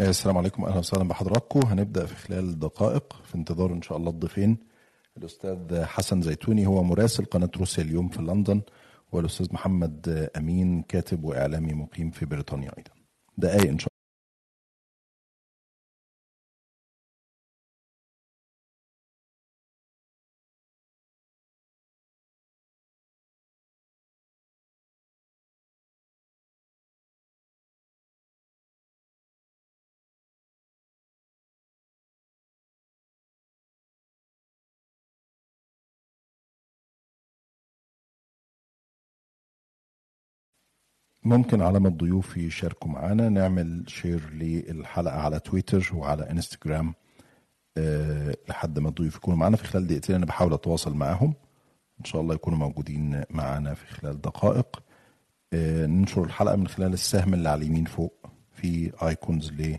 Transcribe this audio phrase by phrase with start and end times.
[0.00, 0.64] السلام عليكم.
[0.64, 1.60] أهلا وسهلا بحضراتكم.
[1.66, 4.58] هنبدأ في خلال دقائق في انتظار إن شاء الله الضيفين.
[5.16, 8.60] الأستاذ حسن زيتوني هو مراسل قناة روسيا اليوم في لندن
[9.12, 12.90] والأستاذ محمد أمين كاتب وإعلامي مقيم في بريطانيا أيضا.
[13.38, 13.87] دقائق إن شاء
[41.24, 43.28] ممكن على ما الضيوف يشاركوا معانا.
[43.28, 46.94] نعمل share للحلقة على تويتر وعلى انستجرام
[47.78, 49.56] أه لحد ما الضيوف يكونوا معانا.
[49.56, 51.34] في خلال دقيقتين أنا بحاول أتواصل معاهم.
[52.00, 54.82] إن شاء الله يكونوا موجودين معانا في خلال دقائق.
[55.52, 59.76] أه ننشر الحلقة من خلال السهم اللي على اليمين فوق في icons ل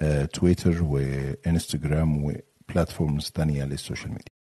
[0.00, 4.41] أه تويتر وانستجرام و platforms تانية لل social media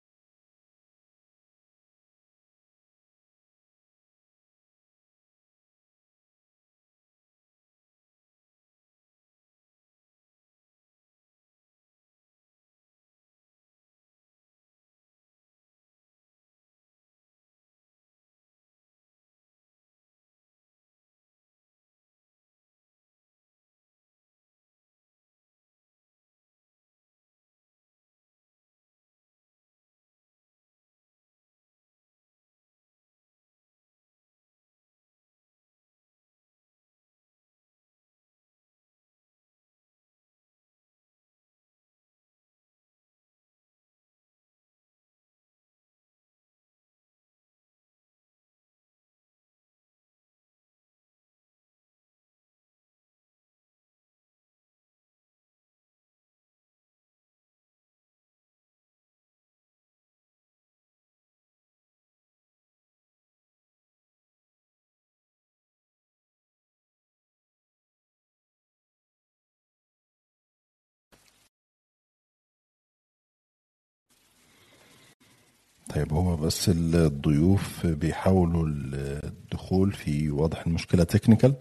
[75.94, 81.54] طيب هو بس الضيوف بيحاولوا الدخول في واضح المشكلة تكنيكال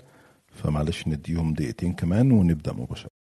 [0.51, 3.18] فمعلش نديهم دقيقتين كمان ونبدأ مباشرة.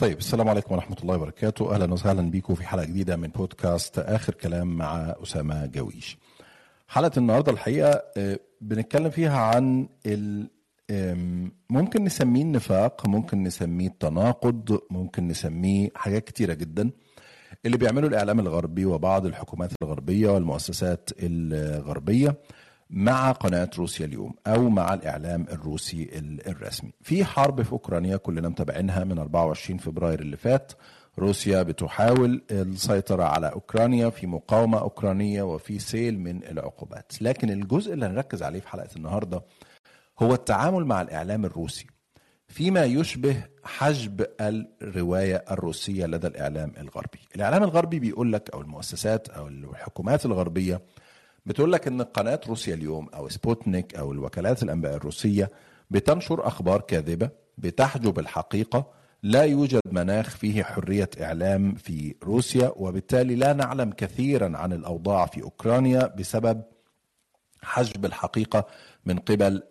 [0.00, 1.74] طيب السلام عليكم ورحمة الله وبركاته.
[1.74, 6.18] أهلا وسهلا بكم في حلقة جديدة من بودكاست آخر كلام مع أسامة جويش.
[6.88, 8.02] حلقة النهاردة الحقيقة
[8.60, 9.88] بنتكلم فيها عن
[11.70, 16.90] ممكن نسميه النفاق ممكن نسميه التناقض ممكن نسميه حاجات كتيرة جدا.
[17.66, 22.36] اللي بيعمله الإعلام الغربي وبعض الحكومات الغربية والمؤسسات الغربية.
[22.90, 26.10] مع قناة روسيا اليوم أو مع الإعلام الروسي
[26.46, 26.92] الرسمي.
[27.02, 30.72] في حرب في أوكرانيا كلنا متابعينها من 24 فبراير اللي فات.
[31.18, 37.12] روسيا بتحاول السيطرة على أوكرانيا في مقاومة أوكرانية وفي سيل من العقوبات.
[37.22, 39.42] لكن الجزء اللي هنركز عليه في حلقة النهاردة
[40.22, 41.86] هو التعامل مع الإعلام الروسي
[42.48, 47.18] فيما يشبه حجب الرواية الروسية لدى الإعلام الغربي.
[47.36, 50.80] الإعلام الغربي بيقول لك أو المؤسسات أو الحكومات الغربية
[51.46, 55.50] بتقول لك إن قناة روسيا اليوم أو سبوتنيك أو الوكالات الأنباء الروسية
[55.90, 58.90] بتنشر أخبار كاذبة بتحجب الحقيقة
[59.22, 65.42] لا يوجد مناخ فيه حرية إعلام في روسيا وبالتالي لا نعلم كثيرا عن الأوضاع في
[65.42, 66.62] أوكرانيا بسبب
[67.62, 68.66] حجب الحقيقة
[69.04, 69.62] من قبل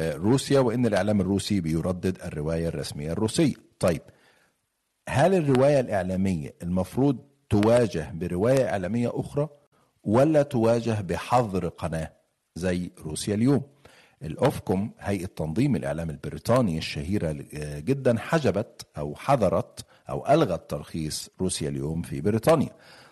[0.00, 3.54] روسيا وإن الإعلام الروسي بيردد الرواية الرسمية الروسية.
[3.78, 4.02] طيب
[5.08, 7.18] هل الرواية الإعلامية المفروض
[7.50, 9.48] تواجه برواية إعلامية أخرى
[10.04, 12.12] ولا تواجه بحظر قناة
[12.56, 13.62] زي روسيا اليوم.
[14.22, 17.36] الأوفكوم هيئة تنظيم الإعلام البريطاني الشهيرة
[17.78, 22.70] جدا حجبت أو حظرت أو ألغت ترخيص روسيا اليوم في بريطانيا.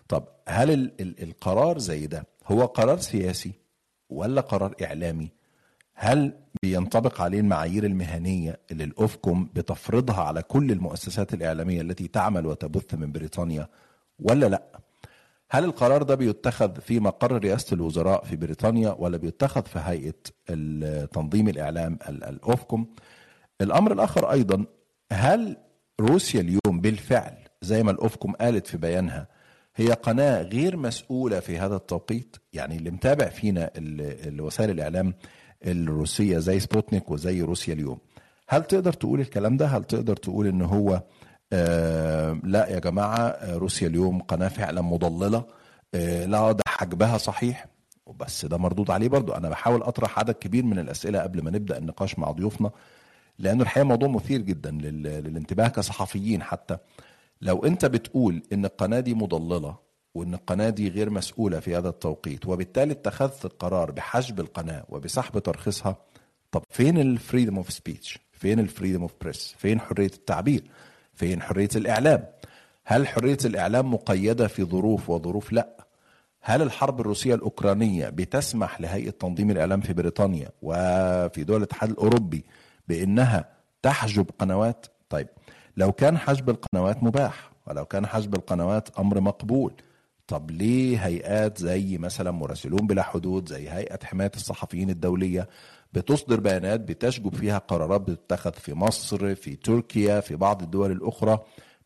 [0.09, 3.53] طب هل ال ال القرار زي ده هو قرار سياسي
[4.09, 5.33] ولا قرار إعلامي؟
[5.95, 12.95] هل بينطبق عليه المعايير المهنية اللي الأوفكوم بتفرضها على كل المؤسسات الإعلامية التي تعمل وتبث
[12.95, 13.69] من بريطانيا
[14.19, 14.63] ولا لأ؟
[15.55, 20.15] هل القرار ده بيتخذ في مقر رئاسة الوزراء في بريطانيا ولا بيتخذ في هيئة
[21.07, 22.87] تنظيم الإعلام ال Ofcom
[23.61, 24.65] الأمر الآخر أيضا
[25.13, 25.57] هل
[26.01, 29.29] روسيا اليوم بالفعل زي ما ال Ofcom قالت في بيانها
[29.77, 33.71] هي قناة غير مسؤولة في هذا التوقيت؟ يعني اللي متابع فينا
[34.39, 35.15] وسائل الإعلام
[35.67, 37.99] الروسية زي سبوتنيك وزي روسيا اليوم
[38.49, 41.03] هل تقدر تقول الكلام ده؟ هل تقدر تقول إن هو
[42.45, 45.45] لا يا جماعة روسيا اليوم قناة فعلا مضللة.
[45.95, 47.67] آه لا ده حجبها صحيح
[48.07, 49.33] وبس ده مردود عليه برضو.
[49.33, 52.71] أنا بحاول أطرح عدد كبير من الأسئلة قبل ما نبدأ النقاش مع ضيوفنا
[53.39, 56.77] لأنه الحقيقة موضوع مثير جدا للانتباه كصحفيين حتى.
[57.41, 59.77] لو أنت بتقول إن القناة دي مضللة
[60.15, 65.97] وإن القناة دي غير مسؤولة في هذا التوقيت وبالتالي اتخذت القرار بحجب القناة وبسحب ترخيصها
[66.51, 70.63] طب فين ال freedom of speech فين ال freedom of press فين حرية التعبير؟
[71.15, 72.25] فين حرية الإعلام.
[72.85, 75.87] هل حرية الإعلام مقيدة في ظروف وظروف؟ لا.
[76.41, 82.45] هل الحرب الروسية الأوكرانية بتسمح لهيئة تنظيم الإعلام في بريطانيا وفي دول الاتحاد الأوروبي
[82.89, 83.49] بأنها
[83.83, 85.29] تحجب قنوات؟ طيب
[85.77, 89.73] لو كان حجب القنوات مباح ولو كان حجب القنوات أمر مقبول
[90.27, 95.49] طب ليه هيئات زي مثلا مراسلون بلا حدود زي هيئة حماية الصحفيين الدولية
[95.93, 101.39] بتصدر بيانات بتشجب فيها قرارات بتتخذ في مصر في تركيا في بعض الدول الأخرى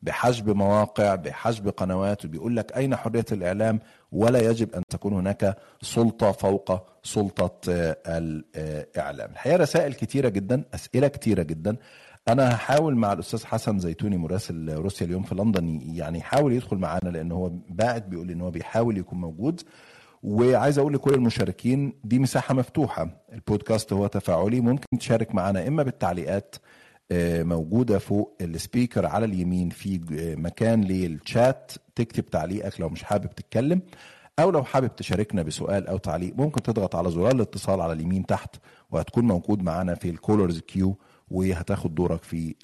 [0.02, 3.80] بحجب مواقع بحجب قنوات وبيقول لك أين حرية الإعلام؟
[4.12, 7.60] ولا يجب أن تكون هناك سلطة فوق سلطة
[8.06, 9.30] الإعلام.
[9.30, 11.76] الحقيقة رسائل كتيرة جدا أسئلة كتيرة جدا.
[12.28, 17.08] أنا هحاول مع الأستاذ حسن زيتوني مراسل روسيا اليوم في لندن يعني يحاول يدخل معانا
[17.08, 19.62] لأن هو باعت بيقول إن هو بيحاول يكون موجود.
[20.22, 23.24] وعايز أقول لكل المشاركين دي مساحة مفتوحة.
[23.32, 26.56] البودكاست هو تفاعلي ممكن تشارك معنا إما بالتعليقات
[27.42, 30.00] موجودة فوق ال speaker على اليمين في
[30.38, 33.82] مكان للشات تكتب تعليقك لو مش حابب تتكلم
[34.38, 38.56] أو لو حابب تشاركنا بسؤال أو تعليق ممكن تضغط على زرار الاتصال على اليمين تحت
[38.90, 40.98] وهتكون موجود معانا في ال callers queue
[41.30, 42.54] وهتاخد دورك في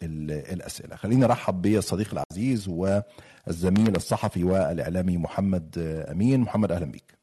[0.53, 0.97] الأسئلة.
[0.97, 5.75] خليني أرحب بالصديق العزيز والزميل الصحفي والإعلامي محمد
[6.11, 6.41] أمين.
[6.41, 7.22] محمد أهلا بيك.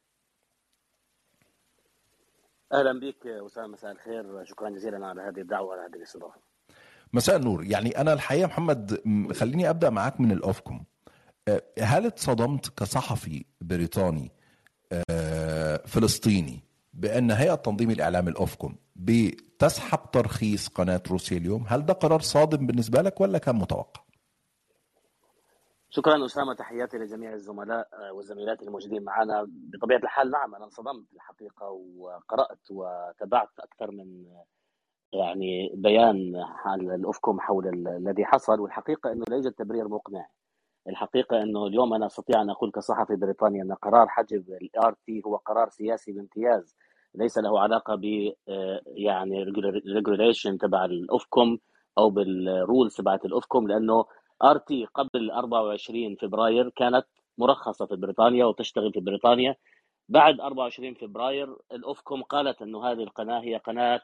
[2.73, 4.45] أهلا بك أسامة مساء الخير.
[4.45, 6.39] شكرا جزيلا على هذه الدعوة وعلى هذه الاستضافة.
[7.13, 7.63] مساء النور.
[7.63, 9.01] يعني أنا الحقيقة محمد
[9.33, 10.83] خليني أبدأ معاك من الأوفكم.
[11.79, 14.31] هل اتصدمت كصحفي بريطاني
[15.85, 16.63] فلسطيني
[16.93, 23.01] بأن هيئة تنظيم الإعلام الأوفكم بتسحب ترخيص قناة روسيا اليوم؟ هل ده قرار صادم بالنسبة
[23.01, 24.01] لك ولا كان متوقع؟
[25.91, 32.71] شكرا أسامة تحياتي لجميع الزملاء والزميلات الموجودين معنا بطبيعة الحال نعم أنا انصدمت الحقيقة وقرأت
[32.71, 34.25] وتابعت أكثر من
[35.13, 38.59] يعني بيان حال ال Ofcom حول الذي حصل.
[38.59, 40.25] والحقيقة إنه لا يوجد تبرير مقنع.
[40.89, 45.35] الحقيقة إنه اليوم أنا أستطيع أن أقول كصحفي بريطاني أن قرار حجب ال RT هو
[45.35, 46.75] قرار سياسي بامتياز.
[47.15, 48.33] ليس له علاقة ب
[48.85, 49.43] يعني
[49.95, 51.59] regulation تبع ال Ofcom
[51.97, 54.05] أو بال rules تبعت ال Ofcom لأنه
[54.43, 57.05] RT قبل 24 فبراير كانت
[57.37, 59.55] مرخصة في بريطانيا وتشتغل في بريطانيا.
[60.09, 64.01] بعد 24 فبراير ال Ofcom قالت إنه هذه القناة هي قناة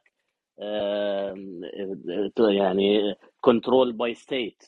[2.40, 4.64] يعني control by state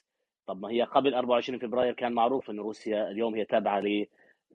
[0.48, 3.84] طب ما هي قبل 24 فبراير كان معروف ان روسيا اليوم هي تابعة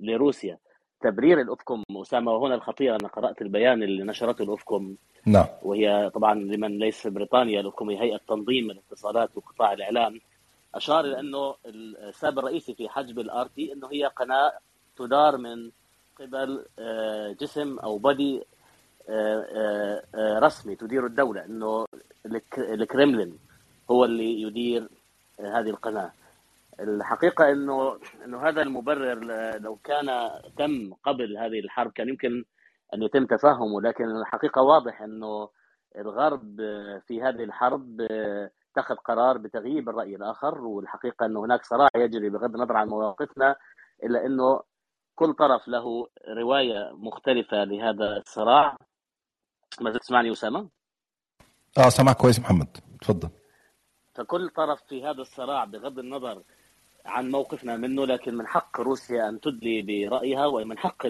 [0.00, 0.58] لروسيا.
[1.00, 4.96] تبرير ال Ofcom أسامة وهنا الخطيرة أنا قرأت البيان اللي نشرته ال Ofcom.
[5.26, 5.46] نعم.
[5.62, 10.20] وهي طبعا لمن ليس في بريطانيا ال Ofcom هي هيئة تنظيم الاتصالات وقطاع الإعلام.
[10.74, 14.52] أشار إلى أنه السبب الرئيسي في حجب ال RT إنه هي قناة
[14.96, 15.70] تدار من
[16.20, 16.64] قبل
[17.40, 18.42] جسم أو بدي
[20.16, 21.86] رسمي تدير الدولة إنه
[22.58, 23.38] الكرملين
[23.90, 24.88] هو اللي يدير
[25.40, 26.12] هذه القناة.
[26.80, 29.14] الحقيقة إنه إنه هذا المبرر
[29.58, 32.44] لو كان تم قبل هذه الحرب كان يمكن
[32.94, 35.48] أن يتم تفهمه لكن الحقيقة واضح إنه
[35.98, 36.56] الغرب
[37.06, 38.00] في هذه الحرب
[38.76, 43.56] اتخذ قرار بتغييب الرأي الآخر والحقيقة إنه هناك صراع يجري بغض النظر عن مواقفنا
[44.04, 44.60] إلا إنه
[45.14, 48.76] كل طرف له رواية مختلفة لهذا الصراع.
[49.80, 50.68] ما زلت تسمعني أسامة؟
[51.78, 52.76] آه سامعك كويس محمد.
[53.00, 53.28] تفضل.
[54.14, 56.42] فكل طرف في هذا الصراع بغض النظر
[57.06, 61.06] عن موقفنا منه لكن من حق روسيا أن تدلي برأيها ومن حق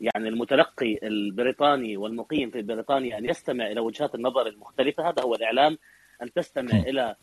[0.00, 5.78] يعني المتلقي البريطاني والمقيم في بريطانيا أن يستمع إلى وجهات النظر المختلفة هذا هو الإعلام.
[6.22, 7.14] أن تستمع إلى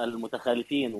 [0.00, 0.92] المتخالفين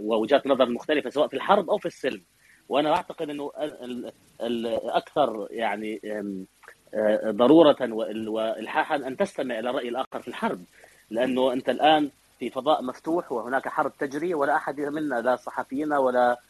[0.00, 2.22] ووجهات النظر المختلفه سواء في الحرب أو في السلم.
[2.68, 3.50] وأنا أعتقد إنه
[4.40, 6.00] الأكثر يعني
[7.26, 10.64] ضرورة والحاحا أن تستمع إلى الرأي الآخر في الحرب.
[11.10, 16.40] لأنه أنت الآن في فضاء مفتوح وهناك حرب تجري ولا أحد منا لا صحفيين ولا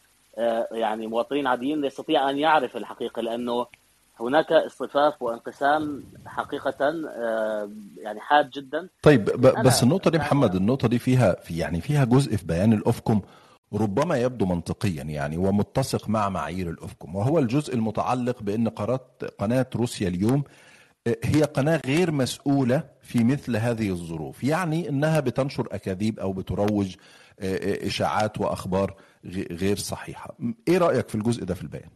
[0.73, 3.23] يعني مواطنين عاديين يستطيع أن يعرف الحقيقة.
[3.23, 3.66] لأنه
[4.21, 8.88] هناك اصطفاف وانقسام حقيقة آه، يعني حاد جدا.
[9.02, 12.81] طيب بس النقطة دي محمد النقطة دي فيها في يعني فيها جزء في بيان ال
[12.81, 13.23] Ofcom
[13.73, 18.68] ربما يبدو منطقيا يعني ومتسق مع معايير ال Ofcom وهو الجزء المتعلق بأن
[19.38, 20.44] قناة روسيا اليوم
[21.25, 26.97] هي قناة غير مسؤولة في مثل هذه الظروف يعني إنها بتنشر أكاذيب أو بتروج
[27.40, 28.97] آه، آه، إشاعات وأخبار
[29.50, 30.37] غير صحيحة.
[30.68, 31.90] إيه رأيك في الجزء ده في البيان؟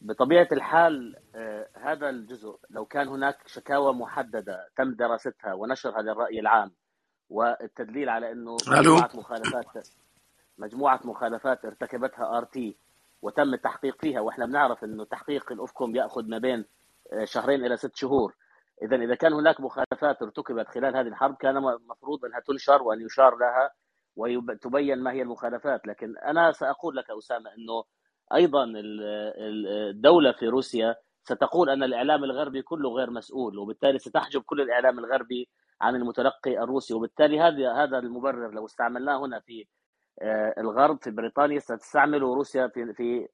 [0.00, 6.72] بطبيعة الحال آه، هذا الجزء لو كان هناك شكاوى محددة تم دراستها ونشرها للرأي العام
[7.28, 9.88] والتدليل على إنه مجموعة مخالفات
[10.58, 12.76] مجموعة مخالفات ارتكبتها RT
[13.22, 16.64] وتم التحقيق فيها وإحنا بنعرف إنه تحقيق ال Ofcom يأخذ ما بين
[17.24, 18.34] شهرين إلى ست شهور.
[18.82, 23.36] اذا إذا كان هناك مخالفات ارتكبت خلال هذه الحرب كان المفروض أنها تنشر وأن يشار
[23.36, 23.70] لها
[24.16, 25.86] وتبين ما هي المخالفات.
[25.86, 27.84] لكن أنا سأقول لك أسامة إنه
[28.34, 34.98] أيضا الدولة في روسيا ستقول أن الإعلام الغربي كله غير مسؤول وبالتالي ستحجب كل الإعلام
[34.98, 35.48] الغربي
[35.80, 36.94] عن المتلقي الروسي.
[36.94, 39.66] وبالتالي هذا هذا المبرر لو استعملناه هنا في
[40.22, 43.28] آه، الغرب في بريطانيا ستستعمله روسيا في في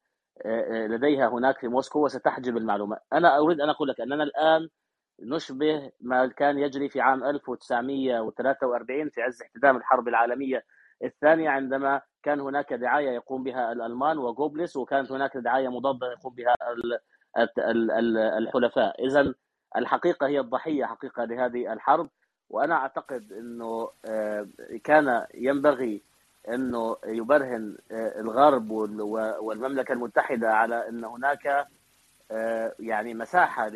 [0.47, 4.69] آه، آه، لديها هناك في موسكو وستحجب المعلومات أنا أريد أن أقول لك أننا الآن
[5.21, 10.65] نشبه ما كان يجري في عام 1943 في عز احتدام الحرب العالمية
[11.05, 16.55] الثانية عندما كان هناك دعاية يقوم بها الألمان وجوبلس وكانت هناك دعاية مضادة يقوم بها
[18.39, 19.07] الحلفاء.
[19.07, 19.35] إذا
[19.77, 22.09] الحقيقة هي الضحية حقيقة لهذه الحرب
[22.51, 24.49] وأنا أعتقد أنه آه،
[24.85, 26.03] كان ينبغي
[26.49, 28.71] إنه يبرهن آه، الغرب
[29.41, 31.67] والمملكة المتحدة على إن هناك
[32.31, 33.69] آه، يعني مساحة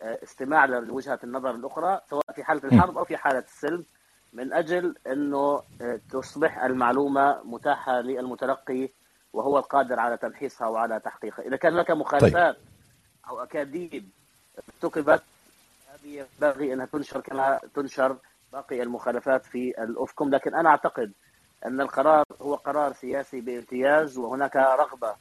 [0.00, 3.84] لاستماع لوجهة النظر الأخرى سواء في حالة الحرب أو في حالة السلم.
[4.32, 8.88] من أجل أنه آه، تصبح المعلومة متاحة للمتلقي
[9.32, 12.64] وهو القادر على تمحيصها وعلى تحقيقها، إذا كان هناك مخالفات طيب.
[13.28, 14.08] أو أكاذيب
[14.58, 15.22] ارتكبت
[15.92, 18.16] هذه ينبغي أنها تنشر كما تنشر
[18.52, 21.12] باقي المخالفات في الافكم، لكن أنا أعتقد
[21.66, 25.14] أن القرار هو قرار سياسي بامتياز وهناك رغبة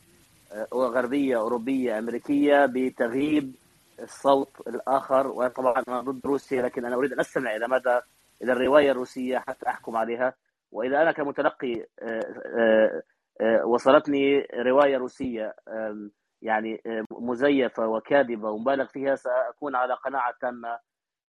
[0.52, 3.56] آه، غربية أوروبية أمريكية بتغييب
[4.00, 5.28] الصوت الآخر.
[5.28, 8.00] وطبعا أنا ضد روسيا لكن أنا أريد أن أستمع إلى مدى
[8.42, 10.34] إلى الرواية الروسية حتى أحكم عليها
[10.72, 13.04] وإذا أنا كمتلقي آه،
[13.42, 15.56] آه، وصلتني رواية روسية
[16.42, 20.80] يعني مزيفة وكاذبة ومبالغ فيها سأكون على قناعة تامة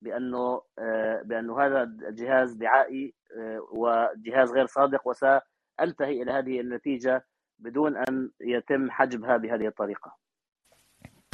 [0.02, 7.26] بأنه آه، بأنه هذا جهاز دعائي آه، وجهاز غير صادق وسأنتهي إلى هذه النتيجة
[7.58, 10.25] بدون أن يتم حجبها بهذه الطريقة.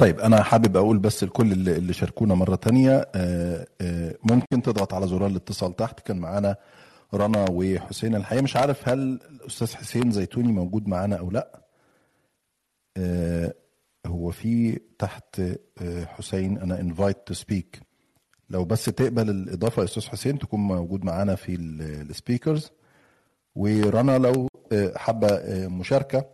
[0.03, 3.67] طيب أنا حابب أقول بس الكل اللي, شاركونا مرة تانية آه،
[4.23, 5.99] ممكن تضغط على زرار الاتصال تحت.
[5.99, 6.55] كان معانا
[7.13, 8.15] رنا وحسين.
[8.15, 11.61] الحقيقة مش عارف هل الأستاذ حسين زيتوني موجود معانا أو لأ.
[14.05, 15.41] هو في تحت
[16.05, 16.57] حسين.
[16.57, 17.81] أنا invite to speak
[18.49, 22.71] لو بس تقبل الإضافة يا أستاذ حسين تكون موجود معانا في ال speakers
[23.55, 26.32] ورنا لو آه، حابة آه، مشاركة.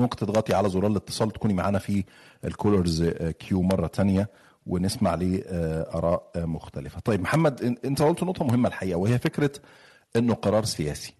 [0.00, 2.04] ممكن تضغطي على زرار الاتصال تكوني معانا في
[2.44, 3.04] ال callers
[3.38, 4.28] queue آه، مرة تانية
[4.66, 5.42] ونسمع ليه
[5.94, 7.00] آراء مختلفة.
[7.00, 9.52] طيب محمد أنت قلت نقطة مهمة الحقيقة وهي فكرة
[10.16, 11.14] إنه قرار سياسي.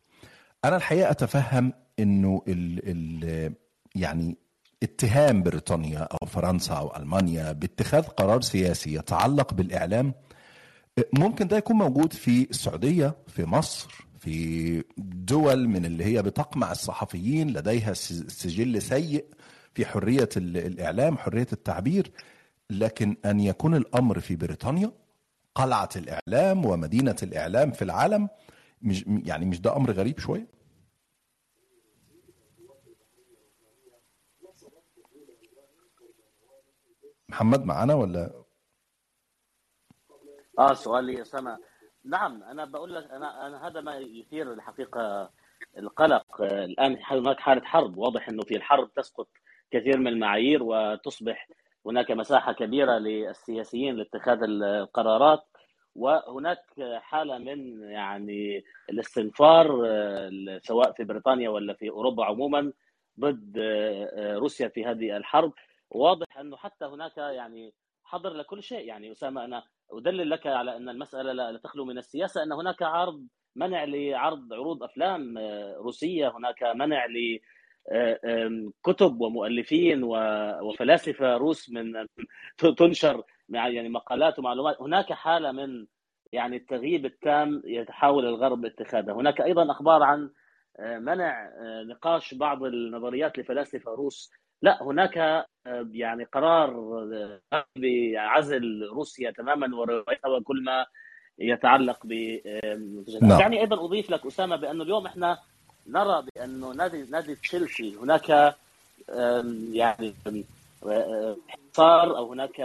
[0.65, 3.55] أنا الحقيقة أتفهم إنه ال ال
[3.95, 4.37] يعني
[4.83, 10.15] اتهام بريطانيا أو فرنسا أو ألمانيا باتخاذ قرار سياسي يتعلق بالإعلام
[11.19, 17.51] ممكن ده يكون موجود في السعودية في مصر في دول من اللي هي بتقمع الصحفيين
[17.53, 19.25] لديها سجل سيء
[19.75, 22.13] في حرية الإعلام حرية التعبير.
[22.71, 24.93] لكن أن يكون الأمر في بريطانيا
[25.55, 28.29] قلعة الإعلام ومدينة الإعلام في العالم
[28.83, 30.47] مش يعني مش ده أمر غريب شوية؟
[37.29, 38.45] محمد معانا ولا؟
[40.59, 41.59] آه سؤالي اسامه
[42.05, 45.31] نعم أنا بقول لك أنا أنا هذا ما يثير الحقيقة
[45.79, 46.43] القلق.
[46.43, 49.29] الآن هناك حالة حرب واضح إنه في الحرب تسقط
[49.71, 51.49] كثير من المعايير وتصبح
[51.87, 55.47] هناك مساحة كبيرة للسياسيين لاتخاذ القرارات.
[55.95, 56.65] وهناك
[56.97, 59.67] حالة من يعني الاستنفار
[60.63, 62.73] سواء في بريطانيا ولا في أوروبا عموما
[63.21, 63.59] ضد
[64.19, 65.53] روسيا في هذه الحرب.
[65.91, 67.73] واضح إنه حتى هناك يعني
[68.05, 68.87] حظر لكل شيء.
[68.87, 69.63] يعني أسامة أنا
[69.93, 74.83] أدلل لك على أن المسألة لا تخلو من السياسة أن هناك عرض منع لعرض عروض
[74.83, 75.39] أفلام
[75.77, 76.37] روسية.
[76.37, 77.39] هناك منع ل
[78.83, 80.03] كتب ومؤلفين
[80.63, 82.07] وفلاسفة روس من
[82.79, 84.83] تنشر يعني مقالات ومعلومات.
[84.83, 85.87] هناك حالة من
[86.33, 90.31] يعني التغييب التام يتحاول الغرب اتخاذه هناك أيضا أخبار عن
[90.81, 91.51] منع
[91.83, 94.31] نقاش بعض النظريات لفلاسفة روس
[94.63, 95.47] لا هناك
[95.93, 96.71] يعني قرار
[97.77, 100.87] بعزل روسيا تماما وروايتها وكل ما
[101.39, 102.41] يتعلق ب
[103.23, 103.41] نعم.
[103.41, 105.39] يعني أيضا أضيف لك أسامة بأنه اليوم إحنا
[105.87, 108.55] نرى بأنه نادي نادي تشيلسي هناك
[109.73, 110.15] يعني
[111.73, 112.57] حصار أو هناك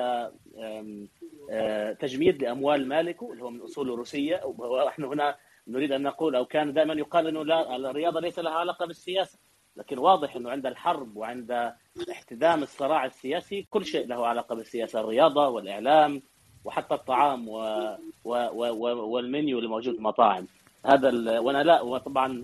[2.00, 5.36] تجميد لأموال مالكه اللي هو من أصول روسية ونحن هنا
[5.68, 9.40] نريد أن نقول أو كان دائما يقال أنه لا الرياضة ليس لها علاقة بالسياسة
[9.78, 11.74] لكن واضح إنه عند الحرب وعند
[12.12, 16.22] احتدام الصراع السياسي كل شيء له علاقة بالسياسة الرياضة والإعلام
[16.66, 17.58] وحتى الطعام و...
[18.26, 18.34] و...
[18.54, 19.14] و...
[19.14, 20.48] والمنيو اللي موجود في المطاعم.
[20.86, 21.38] هذا ال...
[21.38, 22.44] وأنا لا وطبعا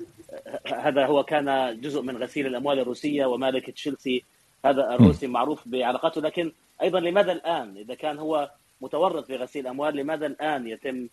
[0.74, 4.24] هذا هو كان جزء من غسيل الأموال الروسية ومالك تشيلسي.
[4.66, 9.96] هذا الروسي معروف بعلاقاته لكن أيضا لماذا الآن؟ إذا كان هو متورط في غسيل اموال
[9.96, 11.08] لماذا الآن يتم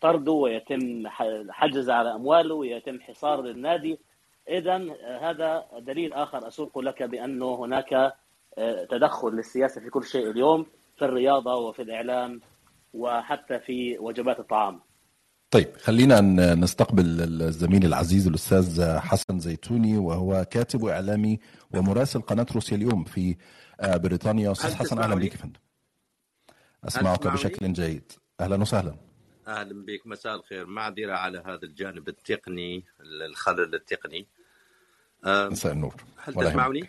[0.00, 1.02] طرده ويتم
[1.50, 3.98] حجز على أمواله ويتم حصار النادي
[4.48, 4.76] اذا
[5.20, 8.14] هذا دليل آخر أسوق لك بأنه هناك
[8.90, 10.66] تدخل للسياسة في كل شيء اليوم
[10.98, 12.40] في الرياضة وفي الإعلام
[12.94, 14.80] وحتى في وجبات الطعام.
[15.50, 16.20] طيب خلينا
[16.54, 17.04] نستقبل
[17.42, 21.38] الزميل العزيز الأستاذ حسن زيتوني وهو كاتب واعلامي
[21.74, 23.36] ومراسل قناة روسيا اليوم في
[23.82, 25.60] بريطانيا أستاذ حسن أهلا بك يا فندم.
[26.84, 28.94] أسمعك بشكل جيد أهلا وسهلا.
[29.46, 30.66] أهلا بك مساء الخير.
[30.66, 34.26] معذره على هذا الجانب التقني الخلل التقني.
[35.26, 35.94] مساء النور.
[36.24, 36.88] هل تسمعني؟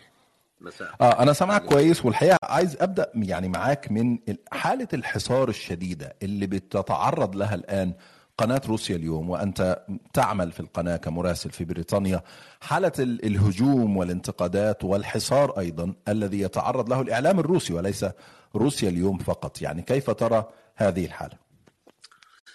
[0.60, 0.94] مساء.
[1.00, 4.18] آه أنا سامعك كويس والحقيقة عايز أبدأ يعني معاك من
[4.52, 7.92] حالة الحصار الشديدة اللي بتتعرض لها الآن
[8.38, 12.22] قناة روسيا اليوم وأنت تعمل في القناة كمراسل في بريطانيا
[12.60, 18.06] حالة الهجوم والانتقادات والحصار أيضا الذي يتعرض له الإعلام الروسي وليس
[18.56, 19.62] روسيا اليوم فقط.
[19.62, 21.47] يعني كيف ترى هذه الحالة؟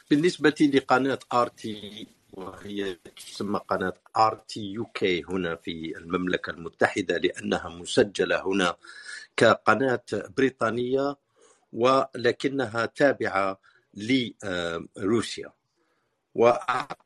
[0.09, 8.75] بالنسبة لقناة RT وهي تسمى قناة RT UK هنا في المملكة المتحدة لأنها مسجلة هنا
[9.37, 10.05] كقناة
[10.37, 11.15] بريطانية
[11.73, 13.59] ولكنها تابعة
[13.93, 15.51] لروسيا.
[16.35, 16.99] وأعتقد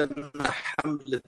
[0.00, 1.22] أن حملة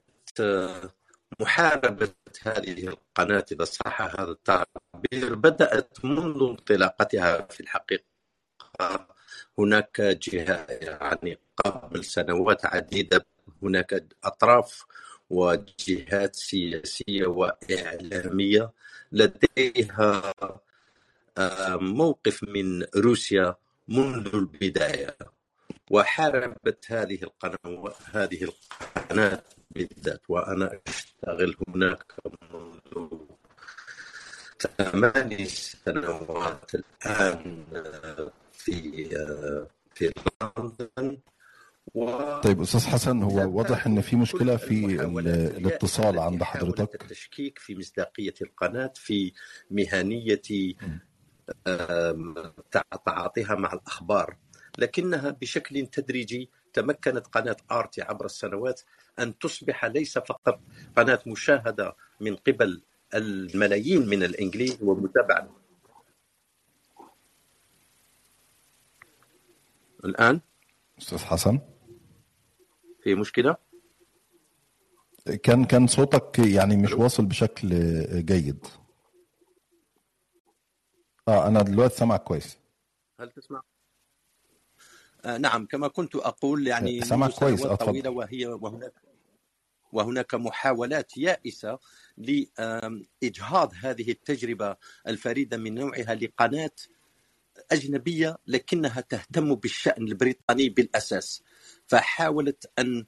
[1.41, 2.09] محاربة
[2.43, 8.05] هذه القناة إذا صح هذا التعبير بدأت منذ انطلاقتها في الحقيقة.
[9.59, 13.27] هناك جهة يعني قبل سنوات عديدة
[13.63, 14.85] هناك أطراف
[15.31, 18.73] وجهات سياسية وإعلامية
[19.13, 20.33] لديها
[21.81, 23.55] موقف من روسيا
[23.89, 25.17] منذ البداية
[25.91, 32.13] وحاربت هذه القنوات هذه القناة بالذات وأنا أشتغل هناك
[32.53, 33.09] منذ
[34.79, 37.65] ثماني سنوات الآن
[38.67, 39.09] في
[39.95, 40.13] في
[40.59, 41.19] لندن.
[41.95, 42.11] و...
[42.41, 45.05] طيب أستاذ حسن هو واضح إن في مشكلة في
[45.57, 49.33] الاتصال عند حضرتك؟ التشكيك في مصداقية القناة في
[49.71, 50.43] مهنية
[53.05, 54.37] تعاطيها مع الأخبار.
[54.79, 58.81] لكنها بشكل تدريجي تمكنت قناة آرتي عبر السنوات
[59.19, 60.61] أن تصبح ليس فقط
[60.97, 62.83] قناة مشاهدة من قبل
[63.15, 65.49] الملايين من الإنجليز ومتابعة
[70.05, 70.41] الآن؟
[70.99, 71.61] أستاذ حسن.
[73.03, 73.57] في مشكلة؟
[75.43, 77.69] كان كان صوتك يعني مش واصل بشكل
[78.25, 78.67] جيد.
[81.29, 82.59] آه أنا دلوقتي سامعك كويس.
[83.21, 83.63] هل تسمع؟
[85.25, 88.93] آه نعم كما كنت أقول يعني سامعك كويس طويلة وهي وهناك
[89.93, 91.79] وهناك محاولات يائسة
[92.17, 94.77] لاجهاض هذه التجربة
[95.09, 96.71] الفريدة من نوعها لقناة
[97.73, 101.43] أجنبية لكنها تهتم بالشأن البريطاني بالأساس
[101.87, 103.05] فحاولت أن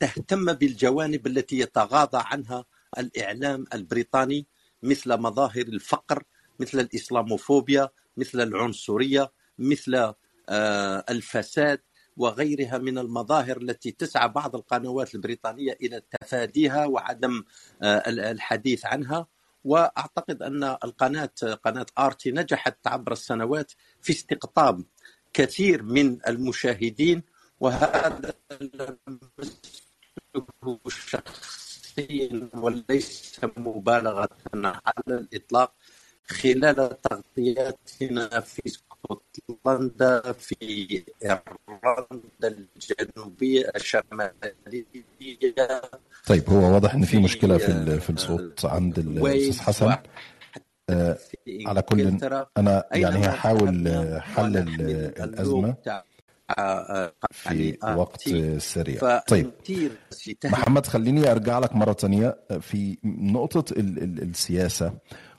[0.00, 2.64] تهتم بالجوانب التي يتغاضى عنها
[2.98, 4.46] الإعلام البريطاني
[4.82, 6.22] مثل مظاهر الفقر
[6.60, 10.14] مثل الإسلاموفوبيا مثل العنصرية مثل
[11.10, 11.80] الفساد
[12.16, 17.44] وغيرها من المظاهر التي تسعى بعض القنوات البريطانية إلى تفاديها وعدم
[17.82, 19.26] الحديث عنها.
[19.64, 21.30] وأعتقد أن القناة
[21.64, 24.84] قناة آرتي نجحت عبر السنوات في استقطاب
[25.32, 27.22] كثير من المشاهدين
[27.60, 28.34] وهذا
[30.88, 35.74] شخصيا وليس مبالغة على الإطلاق
[36.26, 38.62] خلال تغطياتنا في
[39.06, 40.56] اسكتلندا في
[41.22, 44.84] إيرلندا الجنوبية الشمالية.
[46.26, 49.96] طيب هو واضح إن في مشكلة في في الصوت عند الاستاذ حسن.
[50.90, 51.18] آه
[51.66, 52.18] على كل
[52.56, 53.88] أنا يعني هحاول
[54.20, 55.76] حل الأزمة
[57.32, 59.18] في وقت سريع.
[59.18, 59.50] طيب
[60.44, 64.94] محمد خليني أرجع لك مرة ثانية في نقطة السياسة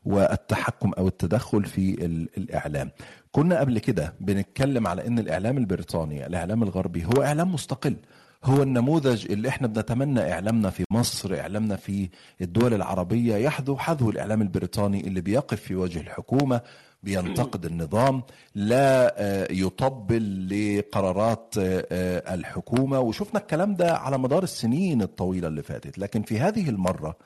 [0.05, 2.05] والتحكم أو التدخل في
[2.37, 2.91] الإعلام.
[3.31, 7.95] كنا قبل كده بنتكلم على إن الإعلام البريطاني الإعلام الغربي هو إعلام مستقل.
[8.43, 12.09] هو النموذج اللي إحنا بنتمنى إعلامنا في مصر إعلامنا في
[12.41, 13.35] الدول العربية.
[13.35, 16.61] يحذو حذو الإعلام البريطاني اللي بيقف في وجه الحكومة
[17.03, 18.23] بينتقد النظام
[18.55, 19.15] لا
[19.51, 22.99] يطبل لقرارات الحكومة.
[22.99, 25.97] وشفنا الكلام ده على مدار السنين الطويلة اللي فاتت.
[25.97, 27.17] لكن في هذه المرة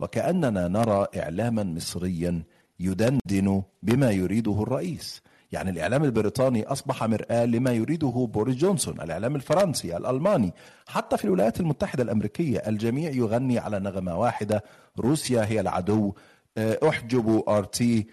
[0.00, 2.42] وكأننا نرى إعلاما مصريا
[2.80, 5.22] يدندن بما يريده الرئيس.
[5.52, 10.52] يعني الإعلام البريطاني أصبح مرآة لما يريده بوريس جونسون الإعلام الفرنسي الألماني.
[10.86, 14.62] حتى في الولايات المتحدة الأمريكية الجميع يغني على نغمة واحدة
[15.00, 16.14] روسيا هي العدو
[16.58, 18.06] احجبوا أرتي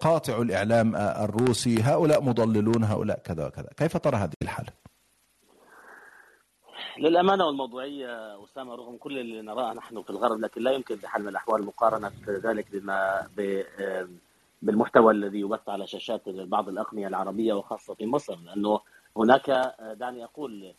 [0.00, 3.68] قاطعوا الإعلام الروسي هؤلاء مضللون هؤلاء كذا وكذا.
[3.76, 4.70] كيف ترى هذه الحالة؟
[6.98, 11.28] للأمانة والموضوعية أسامة رغم كل اللي نراه نحن في الغرب لكن لا يمكن بحال من
[11.28, 13.26] الأحوال مقارنة ذلك بما
[14.62, 18.80] بالمحتوى الذي يبث على شاشات بعض الأقنية العربية وخاصة في مصر لأنه
[19.16, 20.74] هناك دعني أقول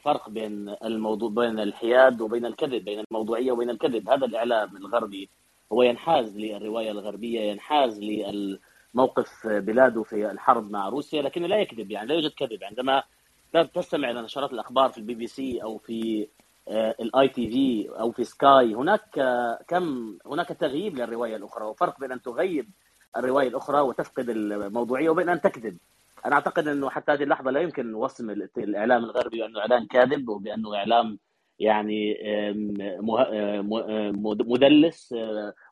[0.00, 4.08] فرق بين الموضوع بين الحياد وبين الكذب بين الموضوعية وبين الكذب.
[4.08, 5.30] هذا الإعلام الغربي
[5.72, 12.08] هو ينحاز للرواية الغربية ينحاز للموقف بلاده في الحرب مع روسيا لكنه لا يكذب يعني
[12.08, 12.64] لا يوجد كذب.
[12.64, 13.02] عندما
[13.74, 16.28] تستمع إلى نشرات الأخبار في البي بي سي أو في
[17.00, 19.20] ال ITV أو في سكاي هناك
[19.68, 22.70] كم هناك تغييب للرواية الأخرى وفرق بين أن تغيب
[23.16, 25.78] الرواية الأخرى وتفقد الموضوعية وبين أن تكذب.
[26.26, 30.76] أنا أعتقد إنه حتى هذه اللحظة لا يمكن وصم الإعلام الغربي بأنه اعلام كاذب وبأنه
[30.76, 31.18] إعلام
[31.58, 32.16] يعني
[34.46, 35.14] مدلس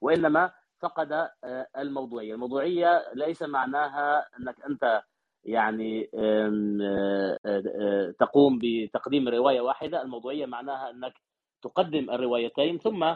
[0.00, 0.50] وإنما
[0.81, 1.29] فقد
[1.79, 5.03] الموضوعية، الموضوعية ليس معناها أنك أنت
[5.44, 6.11] يعني
[8.18, 11.14] تقوم بتقديم رواية واحدة، الموضوعية معناها أنك
[11.62, 13.14] تقدم الروايتين ثم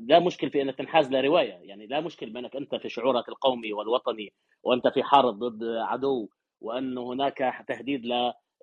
[0.00, 4.32] لا مشكل في إنك تنحاز لروايه، يعني لا مشكل بأنك أنت في شعورك القومي والوطني
[4.62, 6.28] وأنت في حرب ضد عدو
[6.60, 8.06] وأن هناك تهديد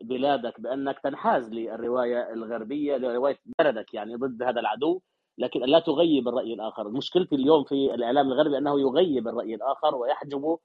[0.01, 5.01] لبلادك بأنك تنحاز للرواية الغربية لرواية بلدك يعني ضد هذا العدو.
[5.38, 10.59] لكن لا تغيب الرأي الآخر، مشكلتي اليوم في الإعلام الغربي أنه يغيب الرأي الآخر ويحجبه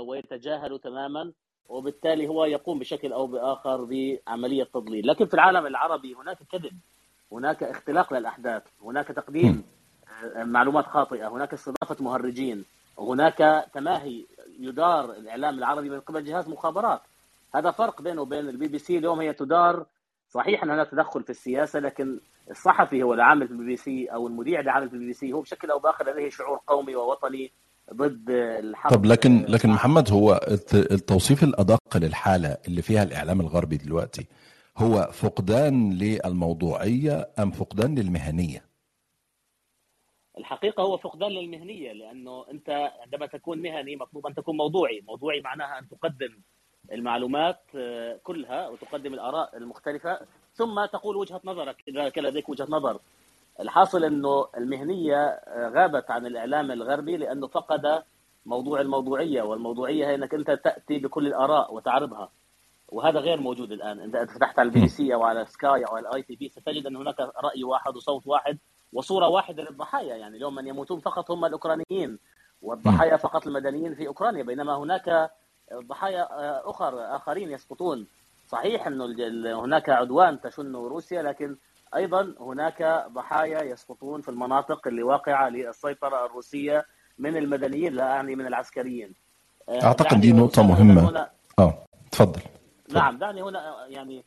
[0.00, 1.32] ويتجاهل تماما
[1.68, 6.78] وبالتالي هو يقوم بشكل أو بآخر بعملية تضليل، لكن في العالم العربي هناك كذب،
[7.34, 9.62] هناك اختلاق للاحداث، هناك تقديم
[10.36, 12.64] معلومات خاطئة، هناك استضافة مهرجين،
[12.98, 14.24] هناك تماهي
[14.60, 17.00] يدار الإعلام العربي من قبل جهاز مخابرات.
[17.54, 19.86] هذا فرق بينه وبين البي بي سي اليوم هي تدار
[20.30, 22.18] صحيح ان هناك تدخل في السياسة لكن
[22.50, 25.40] الصحفي هو العامل في البي بي سي أو المذيع العامل في البي بي سي هو
[25.40, 27.52] بشكل أو بآخر لديه شعور قومي ووطني
[27.94, 30.40] ضد الحرب طب لكن لكن محمد هو
[30.74, 34.26] التوصيف الأدق للحالة اللي فيها الإعلام الغربي دلوقتي
[34.78, 38.64] هو فقدان للموضوعية أم فقدان للمهنية؟
[40.38, 45.78] الحقيقة هو فقدان للمهنية لأنه أنت عندما تكون مهني مطلوب أن تكون موضوعي، موضوعي معناها
[45.78, 46.40] أن تقدم
[46.92, 47.60] المعلومات
[48.22, 50.20] كلها وتقدم الآراء المختلفة
[50.54, 53.00] ثم تقول وجهة نظرك إذا كان لديك وجهة نظر.
[53.60, 58.02] الحاصل أنه المهنية غابت عن الإعلام الغربي لأنه فقد
[58.46, 62.30] موضوع الموضوعية والموضوعية هي أنك أنت تأتي بكل الآراء وتعرضها.
[62.94, 66.08] وهذا غير موجود الآن، أنت فتحت على البي بي سي أو على سكاي أو على
[66.08, 68.58] ال ITV ستجد أن هناك رأي واحد وصوت واحد
[68.92, 72.18] وصورة واحدة للضحايا، يعني اليوم من يموتون فقط هم الأوكرانيين
[72.62, 75.30] والضحايا فقط المدنيين في أوكرانيا بينما هناك
[75.74, 76.26] ضحايا
[76.70, 78.06] أخر آخرين يسقطون.
[78.48, 79.04] صحيح انه
[79.64, 81.56] هناك عدوان تشن روسيا لكن
[81.96, 86.86] أيضا هناك ضحايا يسقطون في المناطق اللي واقعة للسيطرة الروسية
[87.18, 89.14] من المدنيين لا أعني من العسكريين.
[89.68, 91.28] أعتقد دي نقطة مهمة.
[91.58, 91.78] آه
[92.10, 92.40] تفضل.
[92.94, 94.24] نعم دعني هنا يعني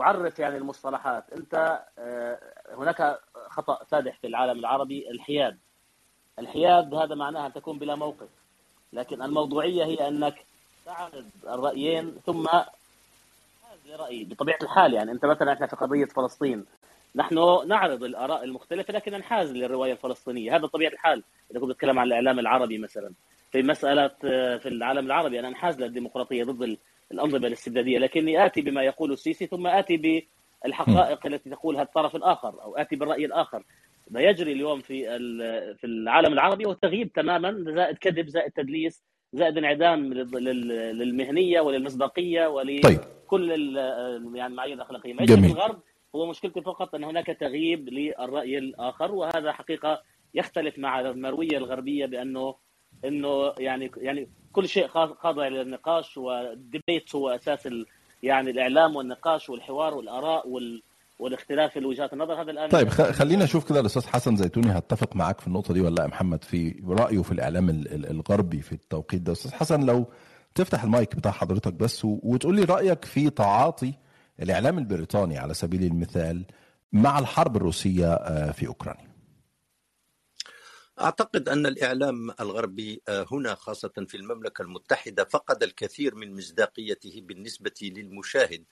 [0.00, 1.24] أعرف يعني المصطلحات.
[1.32, 1.82] أنت
[2.78, 5.58] هناك خطأ فادح في العالم العربي الحياد.
[6.38, 8.28] الحياد هذا معناها أن تكون بلا موقف.
[8.92, 10.34] لكن الموضوعية هي أنك
[10.86, 12.48] تعرض الرأيين ثم
[13.86, 14.94] لرأي بطبيعة الحال.
[14.94, 16.66] يعني أنت مثلا إحنا في قضية فلسطين.
[17.14, 20.56] نحن نعرض الآراء المختلفة لكن ننحاز للرواية الفلسطينية.
[20.56, 21.22] هذا طبيعة الحال.
[21.50, 23.12] إذا كنت تتكلم عن الإعلام العربي مثلا.
[23.50, 24.08] في مسألة
[24.58, 26.78] في العالم العربي أنا انحاز للديمقراطية ضد
[27.12, 30.26] الأنظمة الاستبدادية لكني آتي بما يقول السيسي ثم آتي
[30.64, 33.64] بالحقائق التي تقولها الطرف الآخر أو آتي بالرأي الآخر.
[34.10, 35.04] ما يجري اليوم في
[35.74, 42.82] في العالم العربي هو تغييب تماما زائد كذب زائد تدليس زائد انعدام للمهنية وللمصداقية ولكل
[42.82, 43.00] طيب.
[44.34, 45.14] يعني المعايير الأخلاقية.
[45.14, 45.80] ما يجري في الغرب
[46.14, 50.02] هو مشكلتي فقط أن هناك تغييب للرأي الآخر وهذا حقيقة
[50.34, 52.54] يختلف مع المروية الغربية بأنه
[53.04, 54.86] إنه يعني يعني كل شيء
[55.18, 57.68] خاضع للنقاش والديبيت هو أساس
[58.22, 60.82] يعني الإعلام والنقاش والحوار والآراء وال
[61.18, 62.42] والاختلاف في وجهات النظر.
[62.42, 65.94] هذا الآن طيب خلينا نشوف كده الأستاذ حسن زيتوني هتفق معاك في النقطة دي ولا
[65.94, 69.32] لأ؟ يا محمد في رأيه في الإعلام الغربي في التوقيت ده.
[69.32, 70.06] أستاذ حسن لو
[70.54, 73.92] تفتح المايك بتاع حضرتك بس وتقول لي رأيك في تعاطي
[74.42, 76.44] الإعلام البريطاني على سبيل المثال
[76.92, 78.16] مع الحرب الروسية
[78.52, 79.11] في أوكرانيا.
[81.02, 88.64] أعتقد أن الإعلام الغربي هنا خاصة في المملكة المتحدة فقد الكثير من مصداقيته بالنسبة للمشاهد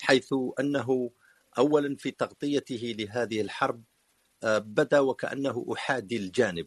[0.00, 1.10] حيث أنه
[1.58, 3.82] اولا في تغطيته لهذه الحرب
[4.44, 6.66] بدا وكأنه أحادي الجانب.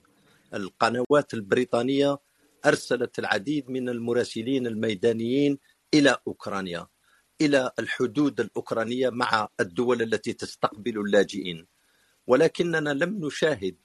[0.54, 2.18] القنوات البريطانية
[2.66, 5.58] أرسلت العديد من المراسلين الميدانيين
[5.94, 6.88] إلى أوكرانيا
[7.42, 11.68] إلى الحدود الأوكرانية مع الدول التي تستقبل اللاجئين.
[12.28, 13.76] ولكننا لم نشاهد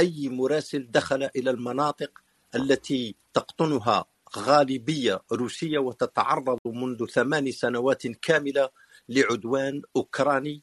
[0.00, 2.18] أي مراسل دخل إلى المناطق
[2.54, 4.04] التي تقطنها
[4.38, 8.70] غالبية روسية وتتعرض منذ ثمان سنوات كاملة
[9.08, 10.62] لعدوان أوكراني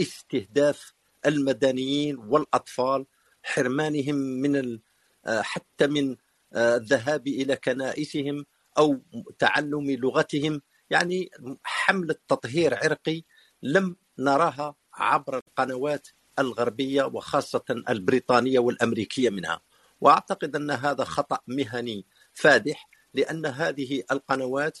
[0.00, 0.94] استهداف
[1.26, 3.06] المدنيين والأطفال
[3.42, 4.78] حرمانهم من
[5.26, 6.16] حتى من
[6.56, 8.46] الذهاب إلى كنائسهم
[8.78, 9.02] أو
[9.38, 10.62] تعلم لغتهم.
[10.90, 11.30] يعني
[11.64, 13.22] حملة تطهير عرقي
[13.62, 19.60] لم نراها عبر القنوات الغربية وخاصة البريطانية والأمريكية منها.
[20.00, 24.78] وأعتقد أن هذا خطأ مهني فادح لأن هذه القنوات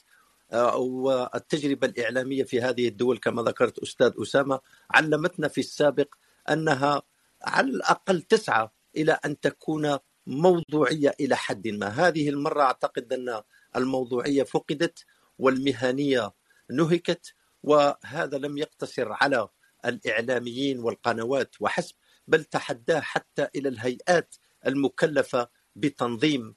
[0.76, 4.60] والتجربة الإعلامية في هذه الدول كما ذكرت أستاذ أسامة
[4.90, 6.14] علمتنا في السابق
[6.50, 7.02] أنها
[7.42, 13.42] على الأقل تسعى إلى أن تكون موضوعية إلى حد ما، هذه المرة أعتقد أن
[13.76, 15.04] الموضوعية فقدت
[15.38, 16.32] والمهنية
[16.70, 19.48] انتهكت وهذا لم يقتصر على
[19.86, 21.94] الإعلاميين والقنوات وحسب
[22.28, 24.34] بل تعداه حتى إلى الهيئات
[24.66, 26.54] المكلفة بتنظيم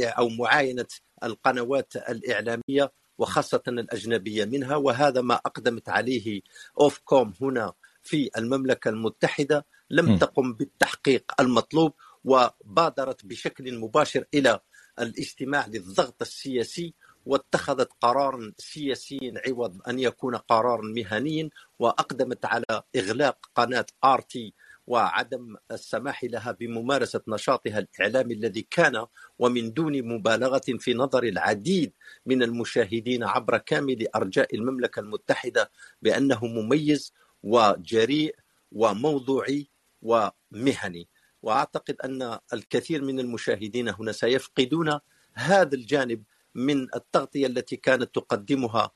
[0.00, 0.86] أو معاينة
[1.24, 4.76] القنوات الإعلامية وخاصة الأجنبية منها.
[4.76, 6.40] وهذا ما أقدمت عليه
[6.80, 11.92] Ofcom هنا في المملكة المتحدة لم تقم بالتحقيق المطلوب
[12.24, 14.60] وبادرت بشكل مباشر إلى
[15.00, 16.94] الانصياع للضغط السياسي
[17.26, 24.54] واتخذت قرارا سياسيا عوض أن يكون قرارا مهنيا وأقدمت على إغلاق قناة RT
[24.86, 29.06] وعدم السماح لها بممارسة نشاطها الإعلامي الذي كان
[29.38, 31.92] ومن دون مبالغة في نظر العديد
[32.26, 35.70] من المشاهدين عبر كامل أرجاء المملكة المتحدة
[36.02, 38.36] بأنه مميز وجريء
[38.72, 39.68] وموضوعي
[40.02, 41.08] ومهني.
[41.42, 44.98] وأعتقد أن الكثير من المشاهدين هنا سيفقدون
[45.34, 46.22] هذا الجانب
[46.58, 48.90] من التغطية التي كانت تقدمها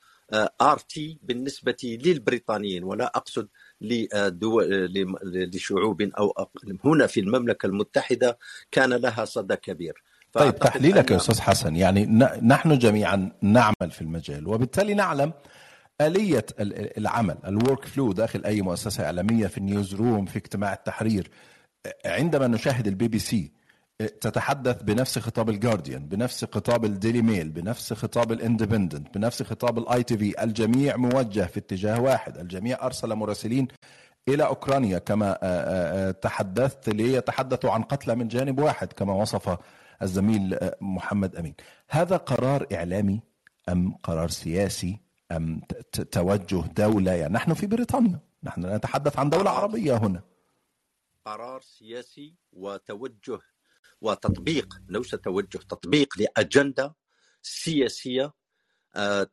[0.61, 2.83] RT بالنسبة للبريطانيين.
[2.83, 3.47] ولا أقصد
[5.35, 6.33] لشعوب أو
[6.85, 8.37] هنا في المملكة المتحدة
[8.71, 10.03] كان لها صدى كبير.
[10.33, 11.75] طيب تحليلك يا أستاذ حسن.
[11.75, 12.05] يعني
[12.41, 15.33] نحن جميعا نعمل في المجال وبالتالي نعلم
[16.01, 16.45] آلية
[16.97, 21.29] العمل ال workflow داخل أي مؤسسة إعلامية في ال newsroom في اجتماع التحرير.
[22.05, 23.51] عندما نشاهد البي بي سي
[24.07, 30.43] تتحدث بنفس خطاب الجارديان بنفس خطاب الديلي ميل بنفس خطاب الاندبندنت بنفس خطاب ال ITV
[30.43, 33.67] الجميع موجه في اتجاه واحد الجميع أرسل مراسلين
[34.27, 39.57] إلى أوكرانيا كما تحدثت ليتحدثوا عن قتلى من جانب واحد كما وصف
[40.01, 41.53] الزميل محمد أمين.
[41.89, 43.21] هذا قرار إعلامي
[43.69, 44.99] أم قرار سياسي
[45.31, 45.61] أم
[46.11, 48.19] توجه دولة؟ يعني نحن في بريطانيا.
[48.43, 50.21] نحن نتحدث عن دولة عربية هنا.
[51.25, 53.39] قرار سياسي وتوجه
[54.03, 56.95] وتطبيق ليس توجه تطبيق لأجندة
[57.41, 58.33] سياسية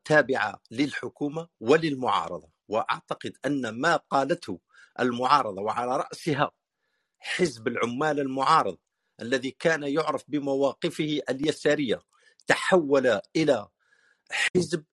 [0.04, 2.48] تابعة للحكومة وللمعارضة.
[2.68, 4.60] وأعتقد أن ما قالته
[5.00, 6.50] المعارضة وعلى رأسها
[7.18, 8.78] حزب العمال المعارض
[9.20, 12.02] الذي كان يعرف بمواقفه اليسارية
[12.46, 13.68] تحول إلى
[14.30, 14.84] حزب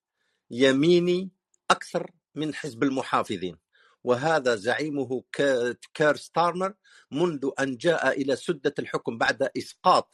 [0.52, 1.32] يميني
[1.72, 3.58] أكثر من حزب المحافظين.
[4.08, 5.24] وهذا زعيمه
[5.94, 6.74] كير ستارمر
[7.12, 10.12] منذ أن جاء إلى سدة الحكم بعد إسقاط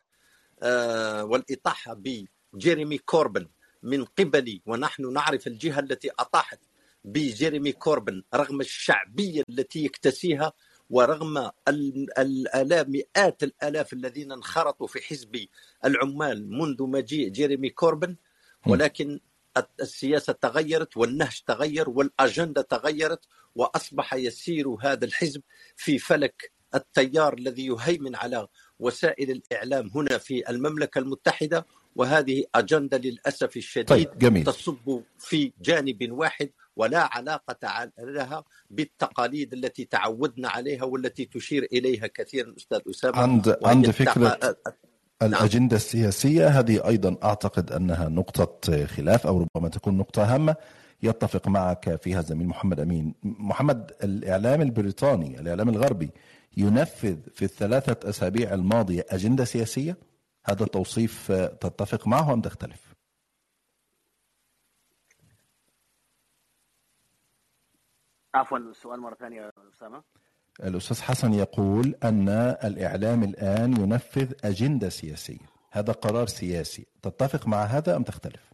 [1.22, 3.48] والإطاحة بجيريمي كوربن
[3.84, 6.60] من قبل ونحن نعرف الجهة التي أطاحت
[7.04, 10.54] بجيريمي كوربن رغم الشعبية التي يكتسيها
[10.90, 15.46] ورغم الآلاف مئات الآلاف الذين انخرطوا في حزب
[15.86, 18.16] العمال منذ مجيء جيريمي كوربن
[18.68, 19.20] ولكن
[19.82, 25.42] السياسة تغيرت والنهج تغير والأجندة تغيرت وأصبح يسير هذا الحزب
[25.76, 28.48] في فلك التيار الذي يهيمن على
[28.80, 34.44] وسائل الإعلام هنا في المملكة المتحدة وهذه أجندة للأسف الشديد طيب جميل.
[34.44, 42.54] تصب في جانب واحد ولا علاقة لها بالتقاليد التي تعودنا عليها والتي تشير إليها كثيرا
[42.58, 44.56] أستاذ أسامة عند عند فكره
[45.26, 50.56] الأجندة السياسية هذه أيضا أعتقد أنها نقطة خلاف أو ربما تكون نقطة هامة
[51.04, 53.16] يتفق معك فيها الزميل محمد أمين.
[53.24, 56.10] محمد الإعلام البريطاني الإعلام الغربي
[56.58, 59.98] ينفذ في الثلاثة أسابيع الماضية أجندة سياسية؟
[60.46, 62.94] هذا التوصيف تتفق معه أم تختلف؟
[68.36, 70.04] عفوا السؤال مرة ثانية أسامة
[70.60, 72.30] الأستاذ حسن يقول أن
[72.64, 75.46] الإعلام الآن ينفذ أجندة سياسية.
[75.72, 76.88] هذا قرار سياسي.
[77.02, 78.54] تتفق مع هذا أم تختلف؟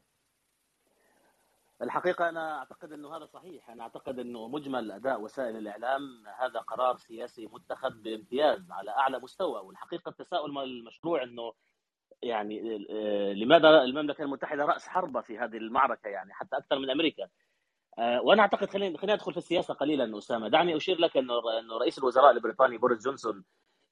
[1.82, 3.70] الحقيقة أنا أعتقد أنه هذا صحيح.
[3.70, 6.02] أنا أعتقد أنه مجمل أداء وسائل الإعلام
[6.40, 9.62] هذا قرار سياسي متخذ بامتياز على أعلى مستوى.
[9.62, 11.54] والحقيقة التساؤل المشروع أنه
[12.24, 12.78] يعني
[13.34, 17.28] لماذا المملكة المتحدة رأس حربة في هذه المعركة يعني؟ حتى أكثر من أمريكا.
[18.24, 20.48] وأنا أعتقد خلينا خلينا ندخل في السياسة قليلا أسامة.
[20.48, 23.44] دعني أشير لك إنه إنه رئيس الوزراء البريطاني بوريس جونسون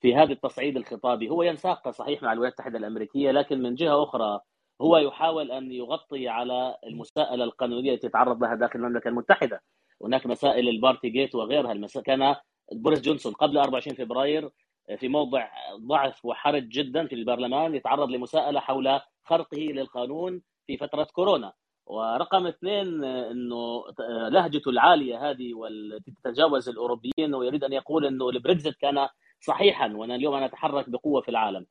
[0.01, 4.39] في هذا التصعيد الخطابي هو ينساق صحيح مع الولايات المتحدة الأمريكية لكن من جهة أخرى
[4.81, 9.63] هو يحاول أن يغطي على المساءلة القانونية التي يتعرض لها داخل المملكة المتحدة.
[10.03, 11.71] هناك مسائل ال Partygate وغيرها.
[11.71, 12.01] المسا...
[12.01, 12.35] كان
[12.71, 14.49] بوريس جونسون قبل 24 فبراير
[14.97, 21.53] في موضع ضعف وحرج جدا في البرلمان يتعرض لمساءلة حول خرقه للقانون في فترة كورونا.
[21.87, 23.83] ورقم اثنين إنه
[24.29, 29.07] لهجته العالية هذه والتي تتجاوز الأوروبيين ويريد أن يقول إنه البريكزت كان
[29.39, 31.65] صحيحا وأنا اليوم أنا أتحرك بقوة في العالم.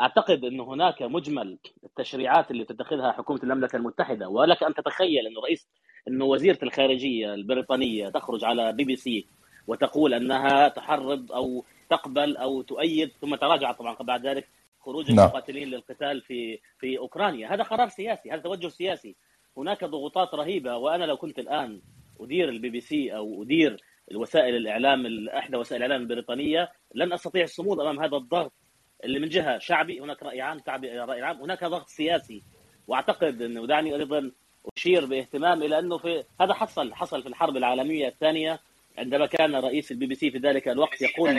[0.00, 4.28] أعتقد إنه هناك مجمل التشريعات اللي تتخذها حكومة المملكة المتحدة.
[4.28, 5.68] ولك أن تتخيل إنه رئيس
[6.08, 9.26] إنه وزيرة الخارجية البريطانية تخرج على بي بي سي
[9.66, 14.48] وتقول أنها تحرض أو تقبل أو تؤيد ثم تراجعت طبعا بعد ذلك
[14.80, 19.16] خروج المقاتلين للقتال في في أوكرانيا، هذا قرار سياسي، هذا توجه سياسي،
[19.56, 21.80] هناك ضغوطات رهيبة وأنا لو كنت الآن
[22.20, 23.76] أدير البي بي سي أو أدير
[24.10, 28.52] الوسائل الإعلام إحدى وسائل الاعلام البريطانيه لن أستطيع الصمود أمام هذا الضغط
[29.04, 32.42] اللي من جهة شعبي هناك رأي عام شعبي رأي عام هناك ضغط سياسي.
[32.88, 34.30] وأعتقد انه دعني أيضا
[34.76, 38.60] أشير باهتمام إلى أنه في هذا حصل حصل في الحرب العالمية الثانية
[38.98, 41.30] عندما كان رئيس البي بي سي في ذلك الوقت يقول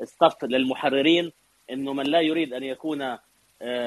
[0.00, 1.32] لل staff للمحررين
[1.70, 3.18] إنه من لا يريد أن يكون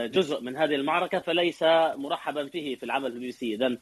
[0.06, 1.64] جزء من هذه المعركة فليس
[1.96, 3.56] مرحبا فيه في العمل في البي بي سي.
[3.56, 3.78] اذا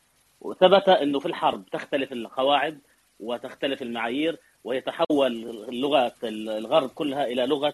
[0.60, 2.80] ثبت إنه في الحرب تختلف القواعد
[3.20, 7.74] وتختلف المعايير ويتحول لغة الغرب كلها إلى لغة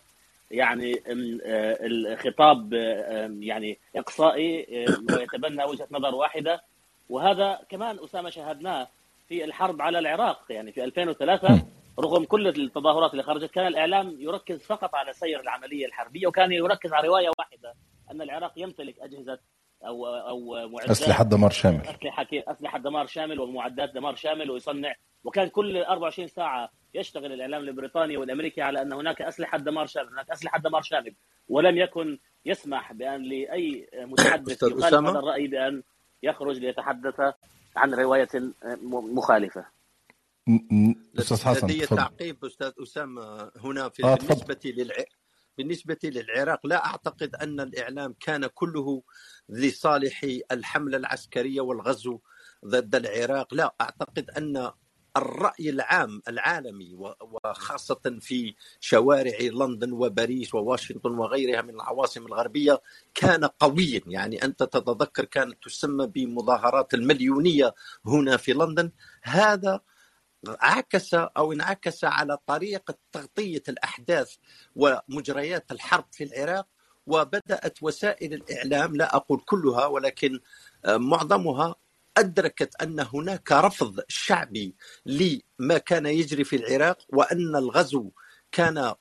[0.51, 1.03] يعني
[1.85, 2.73] الخطاب
[3.39, 6.61] يعني إقصائي ويتبنى وجهة نظر واحدة.
[7.09, 8.87] وهذا كمان أسامة شاهدناه
[9.29, 11.61] في الحرب على العراق يعني في 2003
[11.99, 16.93] رغم كل التظاهرات اللي خرجت كان الإعلام يركز فقط على سير العملية الحربية وكان يركز
[16.93, 17.73] على رواية واحدة.
[18.11, 19.39] أن العراق يمتلك أجهزة
[19.85, 21.81] أو أو معدات أسلحة دمار شامل.
[21.81, 24.95] أسلحة أسلحة دمار شامل ومعدات دمار شامل ويصنع.
[25.23, 30.29] وكان كل 24 ساعة يشتغل الإعلام البريطاني والأمريكي على أن هناك أسلحة دمار شامل، هناك
[30.29, 31.15] أسلحة دمار شامل.
[31.49, 35.83] ولم يكن يسمح بأن لأي متحدث يخالف هذا الرأي بأن
[36.23, 37.33] يخرج ليتحدث
[37.75, 38.29] عن رواية
[38.91, 39.65] مخالفة.
[41.19, 44.95] أستاذ حسن لدي تعقيب أستاذ أسامة هنا في آه بالنسبة للع...
[45.59, 49.03] بالنسبة للعراق لا أعتقد أن الإعلام كان كله
[49.49, 52.19] لصالح الحملة العسكرية والغزو
[52.65, 53.53] ضد العراق.
[53.53, 54.71] لا أعتقد أن
[55.17, 62.81] الرأي العام العالمي وخاصه في شوارع لندن وباريس وواشنطن وغيرها من العواصم الغربية
[63.13, 64.01] كان قويا.
[64.07, 68.91] يعني أنت تتذكر كانت تسمى بمظاهرات المليونية هنا في لندن.
[69.23, 69.79] هذا
[70.47, 74.35] عكس أو انعكس على طريقة تغطية الأحداث
[74.75, 76.67] ومجريات الحرب في العراق
[77.07, 80.39] وبدأت وسائل الإعلام لا أقول كلها ولكن
[80.87, 81.75] معظمها
[82.17, 84.75] أدركت أن هناك رفض شعبي
[85.05, 88.11] لما كان يجري في العراق وأن الغزو
[88.51, 88.93] كان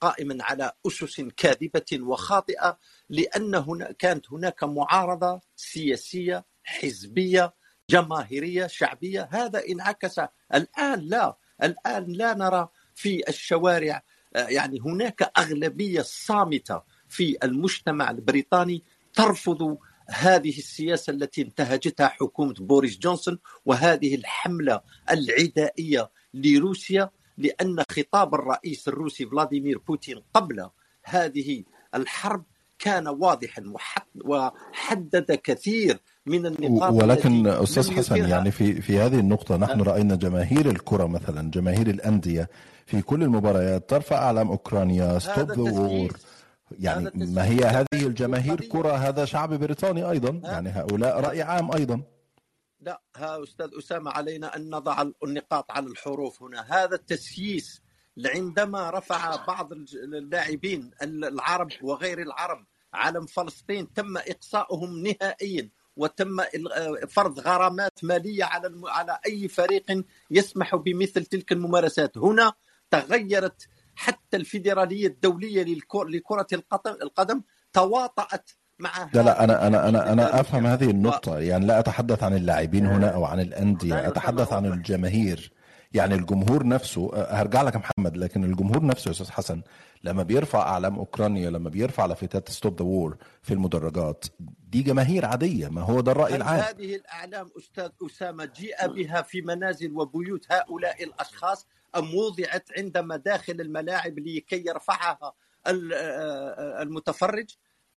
[0.00, 7.54] قائما على أسس كاذبة وخاطئة لأن هنا كانت هناك معارضة سياسية حزبية
[7.90, 9.28] جماهيرية شعبية.
[9.32, 10.20] هذا انعكس
[10.54, 14.02] الآن لا الآن لا نرى في الشوارع
[14.34, 18.82] يعني هناك أغلبية صامتة في المجتمع البريطاني
[19.14, 19.78] ترفض
[20.10, 24.80] هذه السياسة التي انتهجتها حكومة بوريس جونسون وهذه الحملة
[25.10, 30.70] العدائية لروسيا لأن خطاب الرئيس الروسي فلاديمير بوتين قبل
[31.04, 31.64] هذه
[31.94, 32.44] الحرب
[32.78, 33.72] كان واضحا
[34.24, 40.70] وحدد كثير من النقاط ولكن أستاذ حسن يعني في في هذه النقطة نحن رأينا جماهير
[40.70, 42.48] الكرة مثلا جماهير الأندية
[42.86, 46.16] في كل المباريات ترفع أعلام أوكرانيا stop the war
[46.78, 50.40] يعني ما هي هذه الجماهير كره هذا شعب بريطاني أيضا.
[50.44, 52.02] يعني هؤلاء رأي عام أيضا.
[52.80, 56.66] لا ها أستاذ أسامة علينا أن نضع النقاط على الحروف هنا.
[56.68, 57.82] هذا التسييس
[58.26, 59.72] عندما رفع بعض
[60.04, 66.36] اللاعبين العرب وغير العرب علم فلسطين تم اقصاؤهم نهائيا وتم
[67.08, 72.18] فرض غرامات مالية على على أي فريق يسمح بمثل تلك الممارسات.
[72.18, 72.52] هنا
[72.90, 75.64] تغيرت حتى الفيدرالية الدولية
[75.94, 76.46] لكرة
[76.86, 77.42] القدم
[77.72, 81.38] تواطأت مع لا لا أنا أنا أنا أنا أفهم هذه النقطة.
[81.38, 85.52] يعني لا أتحدث عن اللاعبين هنا أو عن الأندية أتحدث عن الجماهير.
[85.92, 89.62] يعني الجمهور نفسه هرجع لك يا محمد لكن الجمهور نفسه يا أستاذ حسن
[90.04, 94.24] لما بيرفع أعلام أوكرانيا لما بيرفع لافتات stop the war في المدرجات
[94.68, 96.60] دي جماهير عادية ما هو ده الرأي العام.
[96.60, 101.66] هذه الأعلام أستاذ أسامة جيء بها في منازل وبيوت هؤلاء الأشخاص
[101.96, 105.32] أم وضعت عند مداخل الملاعب لكي يرفعها
[106.82, 107.50] المتفرج؟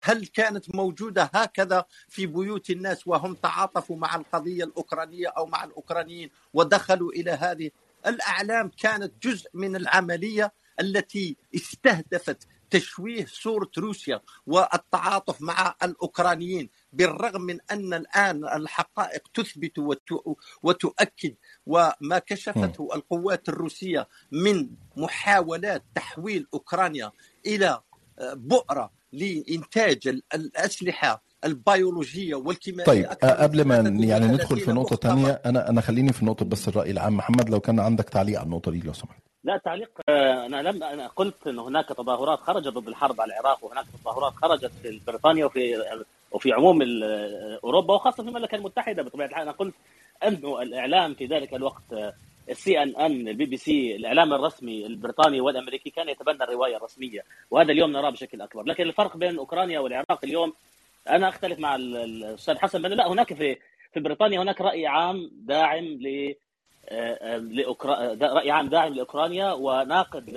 [0.04, 6.30] هل كانت موجودة هكذا في بيوت الناس وهم تعاطفوا مع القضية الأوكرانية أو مع الأوكرانيين
[6.54, 7.72] ودخلوا إلى هذه؟
[8.08, 17.60] الأعلام كانت جزء من العملية التي استهدفت تشويه صورة روسيا والتعاطف مع الأوكرانيين بالرغم من
[17.72, 19.80] أن الآن الحقائق تثبت
[20.64, 21.36] وتؤكد
[21.66, 27.12] وما كشفته القوات الروسية من محاولات تحويل أوكرانيا
[27.45, 27.82] إلى
[28.34, 35.82] بؤرة لإنتاج الأسلحة البيولوجية والكيميائية طيب قبل ما يعني ندخل في نقطة ثانية أنا أنا
[35.82, 37.18] خليني في نقطة بس الرأي العام.
[37.18, 39.22] محمد لو كان عندك تعليق على النقطة دي لو سمحت.
[39.43, 43.86] لا تعليق أنا لم أنا قلت انه هناك تظاهرات خرجت ضد الحرب على العراق وهناك
[44.01, 45.76] تظاهرات خرجت في بريطانيا وفي
[46.32, 46.80] وفي عموم
[47.64, 49.41] أوروبا وخاصة في المملكة المتحدة بطبيعة الحال.
[49.41, 49.74] أنا قلت
[50.28, 51.84] أنه الإعلام في ذلك الوقت
[52.50, 57.72] السي ان ان البي بي سي الإعلام الرسمي البريطاني والأمريكي كان يتبنى الرواية الرسمية وهذا
[57.72, 58.64] اليوم نراه بشكل أكبر.
[58.64, 60.54] لكن الفرق بين أوكرانيا والعراق اليوم
[61.10, 63.58] أنا أختلف مع الأستاذ حسن بانه لا هناك في
[63.94, 66.36] في بريطانيا هناك رأي عام داعم ل
[67.32, 68.14] لأوكرا...
[68.22, 70.30] رأي عام داعم لأوكرانيا وناقد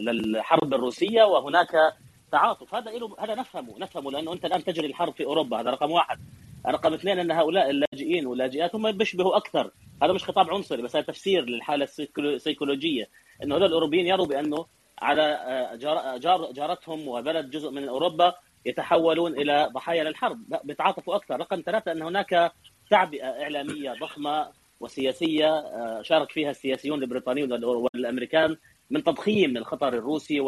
[0.00, 1.94] للحرب الروسية وهناك
[2.32, 2.74] تعاطف.
[2.74, 6.18] هذا له هذا نفهمه نفهمه لأنه أنت الآن تجري الحرب في أوروبا هذا رقم واحد.
[6.66, 9.70] رقم اثنين أن هؤلاء اللاجئين واللاجئات هم بيشبهوا أكثر.
[10.02, 13.08] هذا مش خطاب عنصري بس هذا تفسير للحالة السيكولوجية.
[13.42, 14.66] إنه هذول الأوروبيين يروا بأنه
[14.98, 15.40] على
[15.80, 16.18] جار...
[16.18, 16.52] جار...
[16.52, 18.34] جارتهم وبلد جزء من أوروبا
[18.66, 20.38] يتحولون إلى ضحايا للحرب.
[20.64, 21.36] بيتعاطفوا أكثر.
[21.40, 22.52] رقم ثلاثة أن هناك
[22.90, 24.48] تعبئة إعلامية ضخمة
[24.80, 25.64] وسياسية
[26.02, 28.56] شارك فيها السياسيون البريطانيون والأمريكان
[28.90, 30.40] من تضخيم الخطر الروسي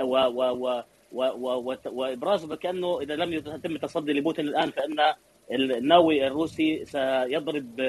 [0.00, 0.82] و و
[1.12, 5.14] و و وابراز كأنه إذا لم يتم التصدي لبوتين الآن فإن
[5.52, 7.80] الناوي الروسي سيضرب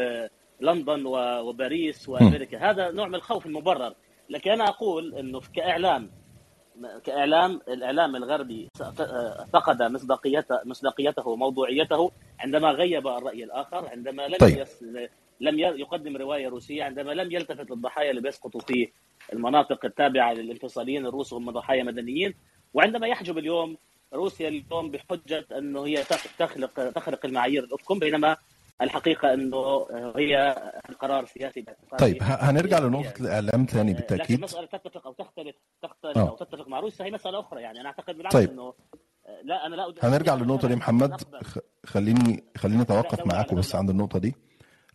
[0.62, 1.06] لندن
[1.46, 2.70] وباريس وأمريكا.
[2.70, 3.94] هذا نوع من الخوف المبرر.
[4.30, 6.12] لكن أنا أقول إنه كإعلام
[7.04, 8.70] كإعلام الإعلام الغربي
[9.54, 14.58] فقد مصداقيته مصداقيته وموضوعيته عندما غيب الرأي الآخر عندما لم طيب.
[14.58, 14.84] يس
[15.42, 18.92] لم يقدم رواية روسية عندما لم يلتفت للضحايا اللي بيسقطوا في
[19.34, 22.34] المناطق التابعة للانفصاليين الروس وهم ضحايا مدنيين.
[22.74, 23.78] وعندما يحجب اليوم
[24.14, 26.04] روسيا اليوم بحجة أنه هي
[26.40, 28.38] تخلق تخرق المعايير الافكم بينما
[28.82, 30.56] الحقيقة أنه هي
[31.00, 31.66] قرار سياسي
[32.00, 34.32] طيب هنرجع لنقطة الإعلام ثاني بالتأكيد.
[34.32, 36.30] لكن مسألة تتفق أو تختلف تختلف أوه.
[36.30, 37.82] أو تتفق مع روسيا هي مسألة أخرى يعني.
[37.82, 38.50] أنا أعتقد بالعكس طيب.
[38.50, 38.74] أنه
[39.44, 41.22] لا أنا لا هنرجع للنقطه دي محمد.
[41.86, 44.36] خليني خليني أتوقف معاكم بس عند النقطة دي.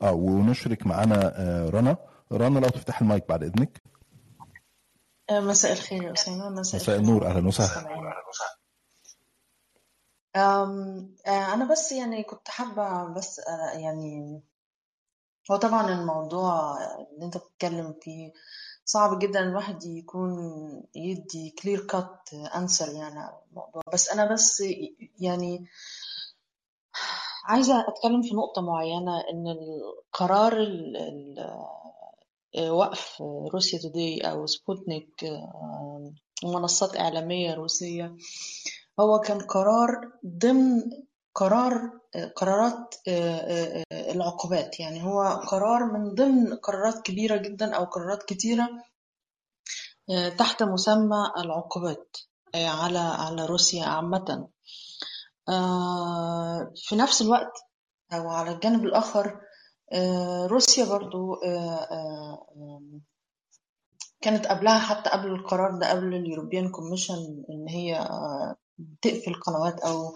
[0.03, 1.33] آه ونشرك معانا
[1.75, 1.97] رنا.
[2.33, 3.83] رنا لو تفتح المايك بعد إذنك.
[5.31, 7.89] مساء الخير يا أسامة مساء, مساء النور أهلا وسهلا.
[11.55, 13.41] أنا بس يعني كنت حابة بس
[13.75, 14.43] يعني
[15.51, 16.77] هو طبعا الموضوع
[17.15, 18.33] اللي أنت بتتكلم فيه
[18.85, 20.33] صعب جدا الواحد يكون
[20.95, 23.83] يدي clear-cut answer يعني على الموضوع.
[23.93, 24.63] بس أنا بس
[25.19, 25.67] يعني
[27.45, 30.53] عايزة أتكلم في نقطة معينة إن القرار
[32.59, 33.23] وقف
[33.55, 35.25] روسيا توداي أو سبوتنيك
[36.45, 38.17] منصات إعلامية روسية.
[39.01, 40.83] هو كان قرار ضمن
[41.35, 41.91] قرار
[42.37, 42.95] قرارات
[43.93, 44.81] العقوبات.
[44.81, 48.69] يعني هو قرار من ضمن قرارات كبيرة جدا أو قرارات كتيرة
[50.39, 52.17] تحت مسمى العقوبات
[52.55, 54.49] على على روسيا عامة.
[56.77, 57.53] في نفس الوقت
[58.13, 59.41] أو على الجانب الآخر آه،
[60.47, 62.47] روسيا برضو آه، آه،
[64.21, 68.57] كانت قبلها حتى قبل القرار ده قبل ال European Commission إن هي آه،
[69.03, 70.15] تقفل قنوات أو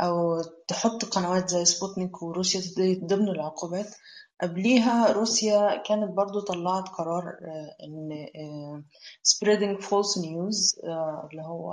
[0.00, 2.60] أو تحط قنوات زي سبوتنيك وروسيا
[3.06, 3.94] ضمن العقوبات.
[4.42, 8.82] قبليها روسيا كانت برضو طلعت قرار آه، إن آه،
[9.28, 11.72] spreading false news آه، اللي هو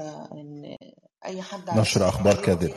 [0.00, 0.76] آه، إن
[1.24, 2.74] أي حد نشر أخبار كاذبة.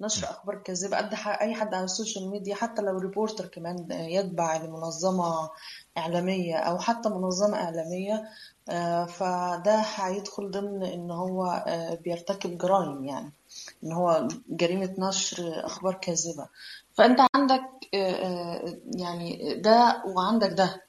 [0.00, 4.56] نشر أخبار كاذبه قد أي حد على ال social media حتى لو reporter كمان يتبع
[4.56, 5.50] لمنظمه
[5.98, 8.28] إعلامية أو حتى منظمة إعلامية
[8.68, 13.32] آه، فده هيدخل ضمن إن هو آه، بيرتكب جرائم يعني
[13.84, 16.48] إن هو جريمة نشر أخبار كاذبة.
[16.94, 17.62] فأنت عندك
[17.94, 20.82] آه، يعني ده وعندك ده.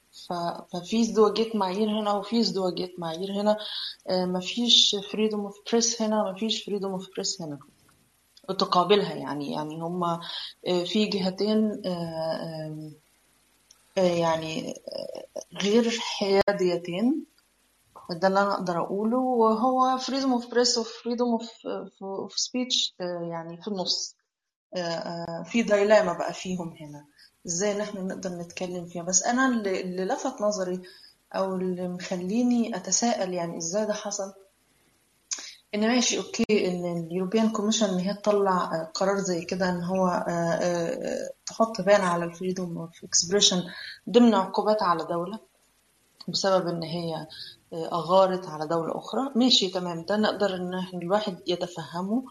[0.72, 3.56] ففي ازدواجية معايير هنا وفي ازدواجية معايير هنا
[4.10, 7.58] مفيش freedom of press هنا مفيش freedom of press هنا.
[8.48, 10.20] وتقابلها يعني يعني هما
[10.68, 12.90] آه، في جهتين آه،
[13.98, 14.74] آه، يعني
[15.62, 17.24] غير حياديتين
[18.10, 21.48] ده اللي أنا أقدر أقوله وهو freedom of press و freedom of,
[22.30, 24.16] of speech آه، يعني في النص
[25.44, 27.06] في dilemma بقى فيهم هنا.
[27.46, 30.82] إزاي ان إحنا نقدر نتكلم فيها؟ بس أنا اللي لفت نظري
[31.34, 34.32] أو اللي مخليني أتساءل يعني إزاي ده حصل
[35.74, 36.68] إن ماشي okay.
[36.68, 41.30] إن ال European Commission إن هي تطلع آه، قرار زي كده إن هو آه، آه،
[41.46, 43.62] تحط ban على ال freedom of expression
[44.10, 45.38] ضمن عقوبات على دولة
[46.28, 47.26] بسبب إن هي
[47.74, 49.30] أغارت على دولة أخرى.
[49.34, 50.04] ماشي تمام.
[50.04, 52.24] ده نقدر إن إحنا الواحد يتفهمه.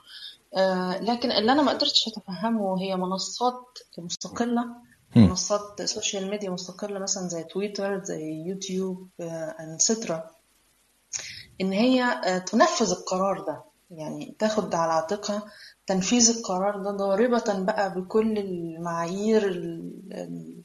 [1.01, 4.61] لكن اللي أنا ما قدرتش أتفهمه هي منصات مستقلة
[5.15, 5.27] هم.
[5.27, 9.09] منصات social media مستقلة مثلا زي تويتر زي يوتيوب
[9.59, 10.30] إنستا
[11.62, 13.62] إن هي آه، تنفذ القرار ده.
[13.91, 15.43] يعني تاخد على عاتقها.
[15.88, 20.62] تنفيذ القرار ده ضاربة بقى بكل المعايير ال- ال-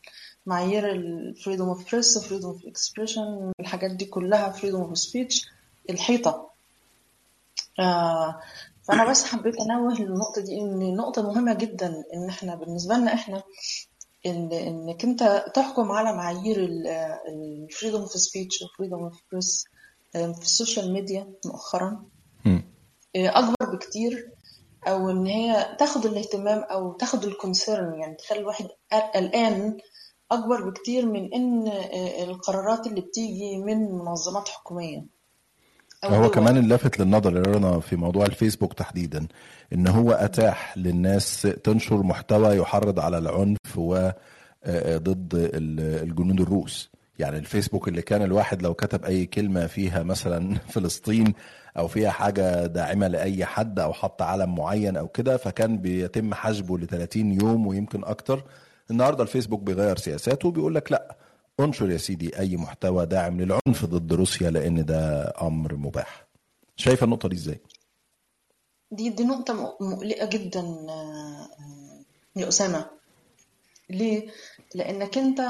[0.46, 5.48] معايير ال freedom of press freedom of expression الحاجات دي كلها freedom of speech
[5.90, 6.50] الحيطة.
[7.78, 8.40] آه،
[8.82, 13.42] فأنا بس حبيت أنوه للنقطة دي إن نقطة مهمة جدا إن إحنا بالنسبة لنا إحنا
[14.26, 16.68] إن إنك أنت تحكم على معايير
[17.28, 19.64] ال freedom of speech و freedom of press
[20.16, 22.02] في ال social media مؤخرا.
[22.46, 22.62] هم.
[23.16, 24.30] أكبر بكتير
[24.86, 28.68] أو إن هي تاخد الاهتمام أو تاخد ال concern يعني تخلي الواحد
[29.14, 29.76] قلقان
[30.30, 31.68] أكبر بكتير من إن
[32.22, 35.06] القرارات اللي بتيجي من منظمات حكومية.
[36.04, 39.26] هو كمان اللافت للنظر يا رنا في موضوع الفيسبوك تحديدا
[39.72, 48.02] إن هو أتاح للناس تنشر محتوى يحرض على العنف وضد الجنود الروس يعني الفيسبوك اللي
[48.02, 51.34] كان الواحد لو كتب أي كلمة فيها مثلا فلسطين
[51.76, 56.78] أو فيها حاجة داعمة لأي حد أو حط علم معين أو كده فكان بيتم حجبه
[56.78, 58.44] ل 30 يوم ويمكن أكتر.
[58.90, 61.16] النهارده الفيسبوك بيغير سياساته وبيقول لك لا
[61.60, 66.26] انشر يا سيدي أي محتوى داعم للعنف ضد روسيا لأن ده أمر مباح.
[66.76, 67.60] شايفه النقطة دي إزاي؟
[68.90, 72.00] دي دي نقطة مقلقة جدا آه، آه،
[72.36, 72.86] يا اسامه
[73.90, 74.26] ليه؟
[74.74, 75.40] لأنك أنت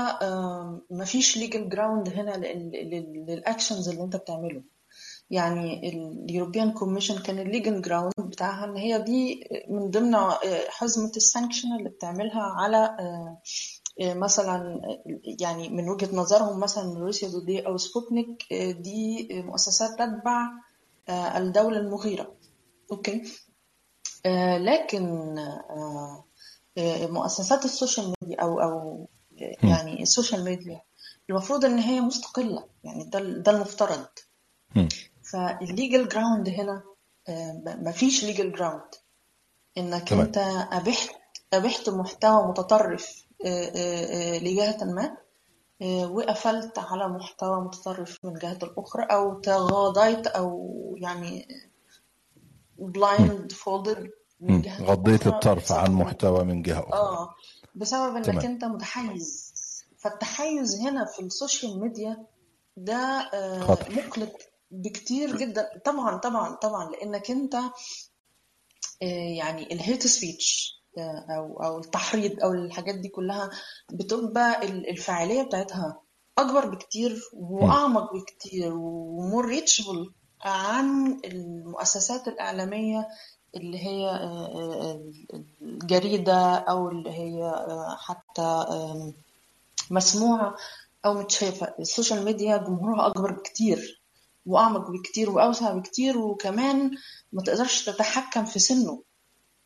[0.91, 2.37] مفيش legal ground هنا
[3.29, 4.63] لل actions اللي أنت بتعمله.
[5.31, 5.89] يعني
[6.29, 10.39] ال European Commission كان ال legal ground بتاعها إن هي دي من ضمن آه،
[10.69, 13.41] حزمة ال sanction اللي بتعملها على آه،
[14.01, 15.03] آه، مثلا آه،
[15.41, 20.51] يعني من وجهة نظرهم مثلا Russia Today أو سبوتنيك آه، دي مؤسسات تتبع
[21.09, 22.35] آه، الدولة المغيرة.
[22.93, 23.23] أوكي؟
[24.27, 26.25] آه، لكن آه، آه،
[27.09, 29.09] مؤسسات ال social media أو أو
[29.43, 29.67] آه،.
[29.67, 30.83] يعني ال social media
[31.31, 34.07] المفروض إن هي مستقلة يعني ده ده المفترض.
[35.23, 36.83] فال legal ground هنا
[37.29, 38.95] آه، مفيش legal ground
[39.79, 40.39] إنك تمام أنت
[40.73, 41.11] أبحت
[41.53, 45.17] أبحت محتوى متطرف آه، آه، آه، لجهة ما
[45.83, 51.49] آه، وقفلت على محتوى متطرف من جهة الأخرى أو تغاضيت أو يعني.
[52.79, 54.11] blindfolded
[54.41, 56.93] من غضيت الطرف عن محتوى من جهة أخرى.
[57.01, 57.35] آه
[57.75, 58.45] بسبب إنك تمام.
[58.45, 59.53] أنت متحيز.
[59.99, 62.27] فالتحيز هنا في ال social media
[62.77, 63.93] ده آه، خطر.
[63.95, 64.33] مقلق
[64.71, 65.69] بكتير جدا.
[65.85, 67.55] طبعا طبعا طبعا لأنك أنت
[69.03, 70.77] آه، يعني ال hate speech
[71.37, 73.51] أو أو التحريض أو الحاجات دي كلها
[73.93, 76.01] بتبقى ال- الفاعلية بتاعتها
[76.39, 77.23] أكبر بكتير.
[77.33, 80.13] وأعمق بكتير و more reachable
[80.43, 83.09] عن المؤسسات الإعلامية
[83.57, 85.11] اللي هي آه، آه،
[85.63, 89.15] الجريدة أو اللي هي آه، حتى آم،
[89.91, 90.57] مسموعة
[91.05, 91.75] أو متشافة.
[91.79, 94.01] ال social media جمهورها أكبر بكتير
[94.47, 96.91] وأعمق بكتير وأوسع بكتير وكمان
[97.33, 99.03] ما تقدرش تتحكم في سنه.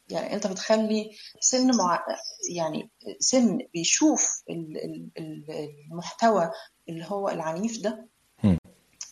[0.08, 1.10] يعني أنت بتخلي
[1.40, 2.04] سن مع
[2.50, 6.50] يعني سن بيشوف ال- ال- ال- المحتوى
[6.88, 8.06] اللي هو العنيف ده.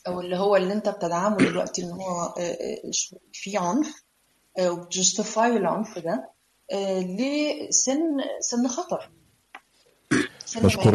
[0.07, 4.03] أو اللي هو اللي أنت بتدعمه دلوقتي إن هو آه، آه، ش- في عنف.
[4.59, 6.31] آه، وبت justify العنف ده
[6.73, 8.01] آه، لسن
[8.41, 9.11] سن خطر.
[10.45, 10.95] سن ما بشكرك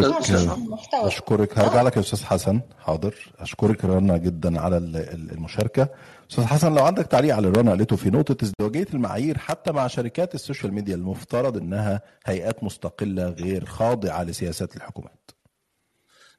[1.05, 2.61] بشكرك هرجع لك يا أستاذ حسن.
[2.79, 3.33] حاضر.
[3.39, 5.89] أشكرك رنا جدا على ال- ال- المشاركة.
[6.31, 9.87] أستاذ حسن لو عندك تعليق على اللي رنا قالته في نقطة ازدواجية المعايير حتى مع
[9.87, 15.31] شركات ال social media المفترض إنها هيئات مستقلة غير خاضعة لسياسات الحكومات.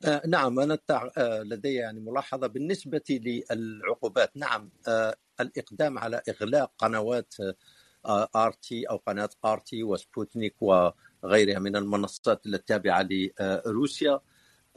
[0.04, 0.60] آه، نعم
[1.18, 4.30] آه، لدي يعني ملاحظة بالنسبة للعقوبات.
[4.36, 7.34] نعم آه، الإقدام على إغلاق قنوات
[8.36, 14.20] RT أو قناة ار تي وسبوتنيك وغيرها من المنصات التابعة لروسيا.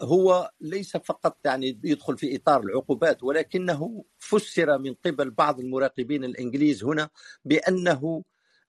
[0.01, 6.84] هو ليس فقط يعني يدخل في إطار العقوبات ولكنه فسر من قبل بعض المراقبين الإنجليز
[6.84, 7.10] هنا
[7.45, 8.24] بأنه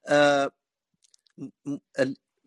[0.09, 0.51] آه،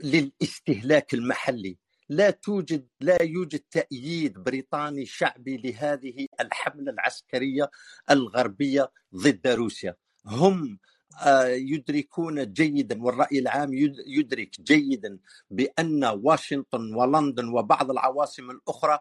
[0.04, 1.78] للاستهلاك المحلي.
[2.12, 7.72] لا توجد لا يوجد تأييد بريطاني شعبي لهذه الحملة العسكرية
[8.12, 9.96] الغربية ضد روسيا.
[10.28, 10.80] هم
[11.26, 15.20] آه، يدركون جيدا والرأي العام يد- يدرك جيدا
[15.52, 19.00] بأن واشنطن ولندن وبعض العواصم الأخرى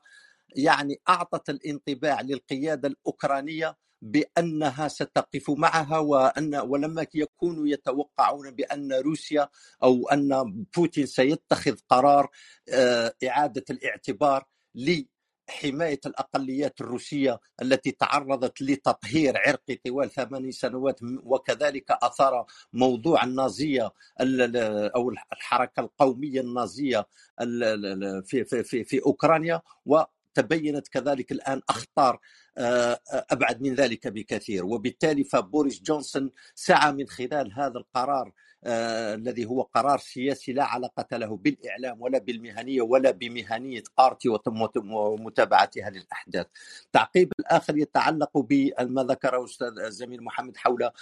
[0.57, 9.49] يعني أعطت الانطباع للقيادة الأوكرانية بأنها ستقف معها وأن ولما يكونوا يتوقعون بأن روسيا
[9.83, 12.31] أو أن بوتين سيتخذ قرار
[12.75, 14.45] آه، إعادة الاعتبار
[14.75, 23.91] لحماية الأقليات الروسية التي تعرضت لتطهير عرقي طوال ثمان سنوات وكذلك أثار موضوع النازية
[24.21, 27.07] ال- ال- أو الحركة القومية النازية
[27.41, 32.21] ال- ال- ال- في, في, في, في أوكرانيا وتبينت كذلك الآن أخطار
[32.59, 34.65] آه، أبعد من ذلك بكثير.
[34.65, 38.33] وبالتالي فبوريس جونسون سعى من خلال هذا القرار
[38.65, 44.29] آه، الذي هو قرار سياسي لا علاقة له بالإعلام ولا بالمهنية ولا بمهنية آرتي
[44.77, 46.47] ومتابعتها للأحداث.
[46.93, 50.93] تعقيب الآخر يتعلق بما ذكره أستاذ الزميل محمد حول آه،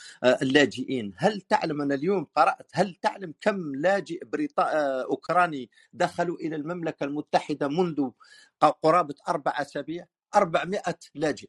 [0.42, 1.14] اللاجئين.
[1.16, 4.62] هل تعلم أنا اليوم قرأت هل تعلم كم لاجئ بريطا...
[5.02, 8.10] أوكراني دخلوا إلى المملكة المتحدة منذ
[8.82, 10.82] قرابة أربع أسابيع؟ 400
[11.14, 11.48] لاجئ.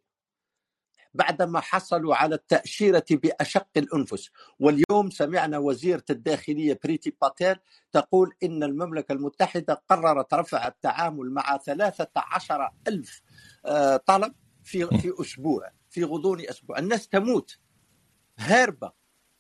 [1.14, 7.56] بعدما حصلوا على التأشيرة بأشق الأنفس واليوم سمعنا وزيرة الداخلية بريتي باتيل
[7.92, 13.22] تقول إن المملكة المتحدة قررت رفع التعامل مع 13 ألف
[13.66, 16.80] آه، طلب في في أسبوع في غضون أسبوع.
[16.80, 17.60] الناس تموت.
[18.40, 18.92] هاربة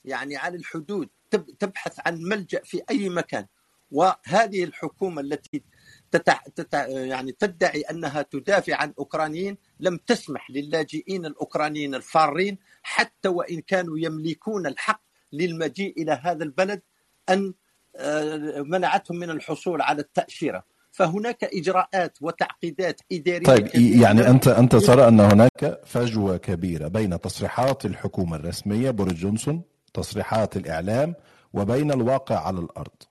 [0.05, 3.47] يعني على الحدود تب- تبحث عن ملجأ في أي مكان.
[3.91, 5.63] وهذه الحكومة التي
[6.11, 6.39] تتع...
[6.55, 6.87] تتع...
[6.87, 14.67] يعني تدعي أنها تدافع عن أوكرانيين لم تسمح للاجئين الأوكرانيين الفارين حتى وإن كانوا يملكون
[14.67, 15.01] الحق
[15.33, 16.81] للمجيء إلى هذا البلد
[17.29, 17.53] أن
[17.95, 23.67] آه، منعتهم من الحصول على التأشيرة فهناك إجراءات وتعقيدات إدارية طيب.
[23.75, 29.61] يعني أنت أنت ترى أن هناك فجوة كبيرة بين تصريحات الحكومة الرسمية بوريس جونسون
[29.93, 31.15] تصريحات الإعلام
[31.53, 33.03] وبين الواقع على الأرض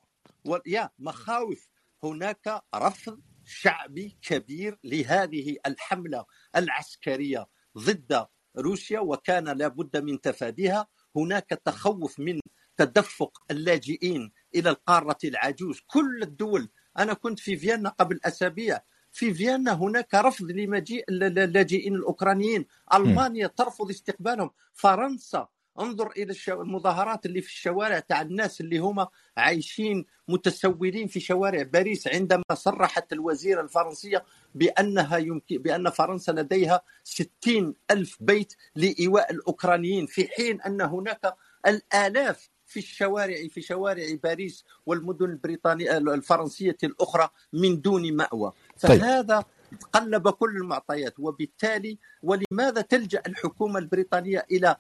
[0.45, 1.69] و- يا مخاوف
[2.05, 6.25] هناك رفض شعبي كبير لهذه الحملة
[6.57, 7.47] العسكرية
[7.79, 8.27] ضد
[8.59, 10.87] روسيا وكان لابد من تفاديها.
[11.17, 12.41] هناك تخوف من
[12.77, 15.81] تدفق اللاجئين إلى القارة العجوز.
[15.87, 16.69] كل الدول
[16.99, 18.81] أنا كنت في فيينا قبل أسابيع.
[19.13, 22.67] في فيينا هناك رفض لمجيء الل- اللاجئين الأوكرانيين.
[22.95, 24.51] ألمانيا ترفض استقبالهم.
[24.75, 25.49] فرنسا
[25.81, 29.07] انظر إلى المظاهرات اللي في الشوارع تاع الناس اللي هم
[29.37, 34.25] عايشين متسولين في شوارع باريس عندما صرحت الوزيرة الفرنسية
[34.55, 41.35] بأنها يمكن بأن فرنسا لديها 60 ألف بيت لإيواء الأوكرانيين في حين أن هناك
[41.67, 48.53] الآلاف في الشوارع في شوارع باريس والمدن البريطانية الفرنسية الأخرى من دون مأوى
[48.83, 49.01] طيب.
[49.01, 49.45] فهذا
[49.93, 54.77] قلب كل المعطيات وبالتالي ولماذا تلجأ الحكومة البريطانية إلى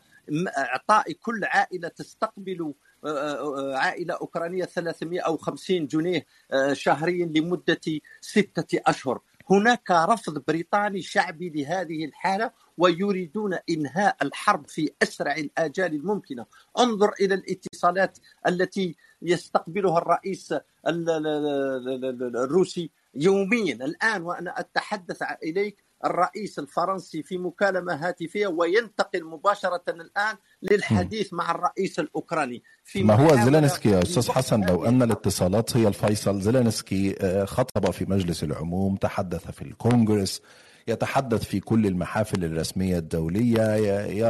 [0.59, 2.75] إعطاء كل عائلة تستقبل
[3.05, 7.81] آه، آه، عائلة أوكرانية 350 جنيه آه، شهريا لمدة
[8.21, 9.21] ستة أشهر.
[9.51, 16.47] هناك رفض بريطاني شعبي لهذه الحالة ويريدون إنهاء الحرب في أسرع الآجال الممكنة.
[16.79, 23.75] انظر إلى الاتصالات التي يستقبلها الرئيس ال- ال- ال- ال- الروسي يوميا.
[23.75, 31.99] الآن وأنا أتحدث إليك الرئيس الفرنسي في مكالمة هاتفية وينتقل مباشرة الآن للحديث مع الرئيس
[31.99, 35.03] الأوكراني في ما هو زيلينسكي يا أستاذ حسن؟ لو أن.
[35.03, 40.43] الاتصالات هي الفيصل زيلينسكي آه، خطب في مجلس العموم تحدث في الكونغرس
[40.89, 43.75] يتحدث في كل المحافل الرسمية الدولية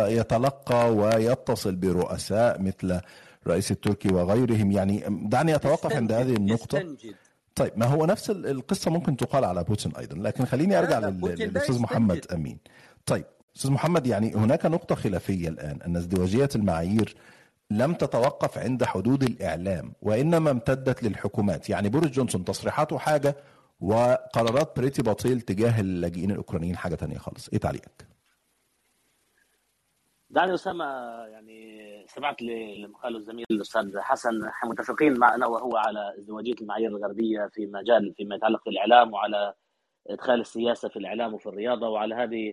[0.07, 3.01] يتلقى ويتصل برؤساء مثل
[3.47, 4.73] الرئيس التركي وغيرهم.
[4.73, 6.79] يعني دعني أتوقف عند هذه النقطة.
[6.79, 7.15] يستنجد.
[7.59, 10.99] طيب ما هو نفس ال- القصة ممكن تقال على بوتين أيضا لكن خليني أرجع
[11.47, 12.27] للأستاذ محمد.
[12.35, 12.59] أمين.
[13.07, 13.25] طيب
[13.57, 17.17] أستاذ محمد يعني هناك نقطة خلافية الآن أن ازدواجية المعايير
[17.71, 21.71] لم تتوقف عند حدود الإعلام وإنما امتدت للحكومات.
[21.71, 23.37] يعني بوريس جونسون تصريحاته حاجة
[23.81, 27.49] وقرارات بريتي باتيل تجاه اللاجئين الأوكرانيين حاجة تانية خالص.
[27.53, 28.07] إيه تعليقك؟
[30.31, 30.85] دعني أسامة
[31.27, 34.51] يعني سمعت لما قاله الزميل الأستاذ حسن.
[34.65, 39.55] متفقين مع أنا وهو على ازدواجيه المعايير الغربية في مجال فيما يتعلق بالإعلام وعلى
[40.11, 42.53] إدخال السياسة في الإعلام وفي الرياضة وعلى هذه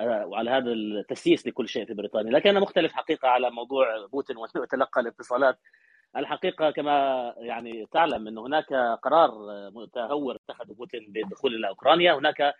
[0.00, 4.36] آه، وعلى هذا التسييس لكل شيء في بريطانيا، لكن أنا مختلف حقيقة على موضوع بوتين
[4.38, 5.58] وانه يتلقى الاتصالات.
[6.16, 9.30] الحقيقة كما يعني تعلم انه هناك قرار
[9.70, 12.54] متهور اتخذه بوتين بالدخول إلى أوكرانيا، هناك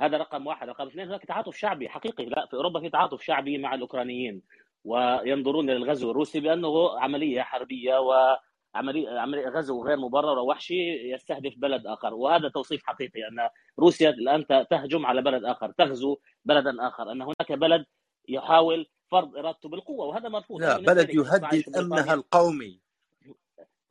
[0.00, 3.58] هذا رقم واحد، رقم اثنين هناك تعاطف شعبي حقيقي، لا في أوروبا في تعاطف شعبي
[3.58, 4.42] مع الأوكرانيين
[4.84, 12.14] وينظرون للغزو الروسي بأنه عملية حربية وعملية عملية غزو غير مبرر ووحشي يستهدف بلد آخر،
[12.14, 17.52] وهذا توصيف حقيقي أن روسيا الآن تهجم على بلد آخر، تغزو بلدا آخر، أن هناك
[17.52, 17.84] بلد
[18.28, 22.80] يحاول فرض إرادته بالقوة وهذا مرفوض لا بلد يهدد أمنها القومي.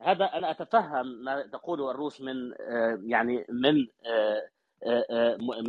[0.00, 4.48] هذا أنا أتفهم ما تقوله الروس من آه، يعني من آه،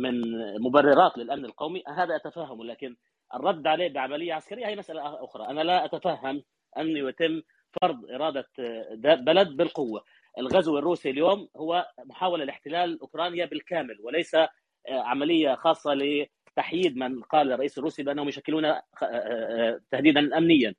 [0.00, 0.20] من
[0.60, 2.96] مبررات للأمن القومي هذا اتفهمه لكن
[3.34, 5.46] الرد عليه بعملية عسكرية هي مسألة أخرى.
[5.48, 6.42] أنا لا أتفهم
[6.78, 7.42] أن يتم
[7.82, 10.04] فرض إرادة آه، بلد بالقوة.
[10.38, 14.48] الغزو الروسي اليوم هو محاولة لاحتلال أوكرانيا بالكامل وليس آه،
[14.88, 20.68] عملية خاصة لتحييد من قال الرئيس الروسي بأنهم يشكلون آه، آه، تهديدا امنيا.
[20.68, 20.74] آه،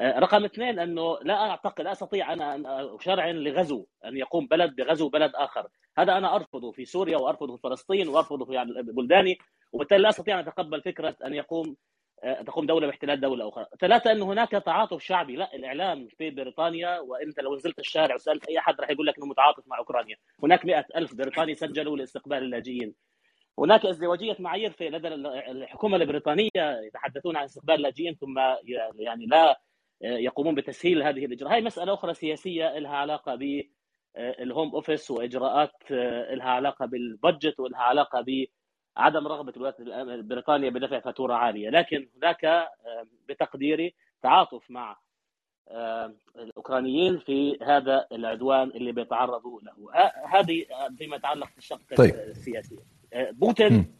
[0.00, 5.08] رقم اثنين أنه لا أعتقد لا أستطيع أنا ان اشرع لغزو أن يقوم بلد بغزو
[5.08, 9.38] بلد آخر، هذا أنا أرفضه في سوريا وأرفضه في فلسطين وأرفضه في بلداني
[9.72, 11.76] وبالتالي لا أستطيع أن أتقبل فكرة أن يقوم
[12.24, 13.66] آه، تقوم دولة باحتلال دولة أخرى.
[13.80, 18.58] ثلاثة أنه هناك تعاطف شعبي، لا الاعلام في بريطانيا وإنت لو نزلت الشارع وسألت أي
[18.58, 22.94] أحد راح يقول لك إنه متعاطف مع أوكرانيا، هناك مئة ألف بريطاني سجلوا لاستقبال اللاجئين.
[23.58, 28.38] هناك ازدواجية معايير في لدى الحكومة البريطانية يتحدثون عن استقبال اللاجئين ثم
[28.98, 29.60] يعني لا
[30.00, 33.62] يقومون بتسهيل هذه الإجراءات، هي مسألة أخرى سياسية لها علاقة ب
[34.16, 35.90] الهوم اوفيس وإجراءات
[36.30, 38.24] لها علاقة بالبادجت ولها علاقة
[38.96, 42.68] بعدم رغبة الولايات بريطانيا بدفع فاتورة عالية، لكن هناك
[43.28, 44.96] بتقديري تعاطف مع
[46.36, 49.74] الأوكرانيين في هذا العدوان اللي بيتعرضوا له،
[50.26, 50.66] هذه
[50.98, 52.14] فيما يتعلق بالشق طيب.
[52.14, 52.78] السياسي.
[53.14, 53.99] بوتين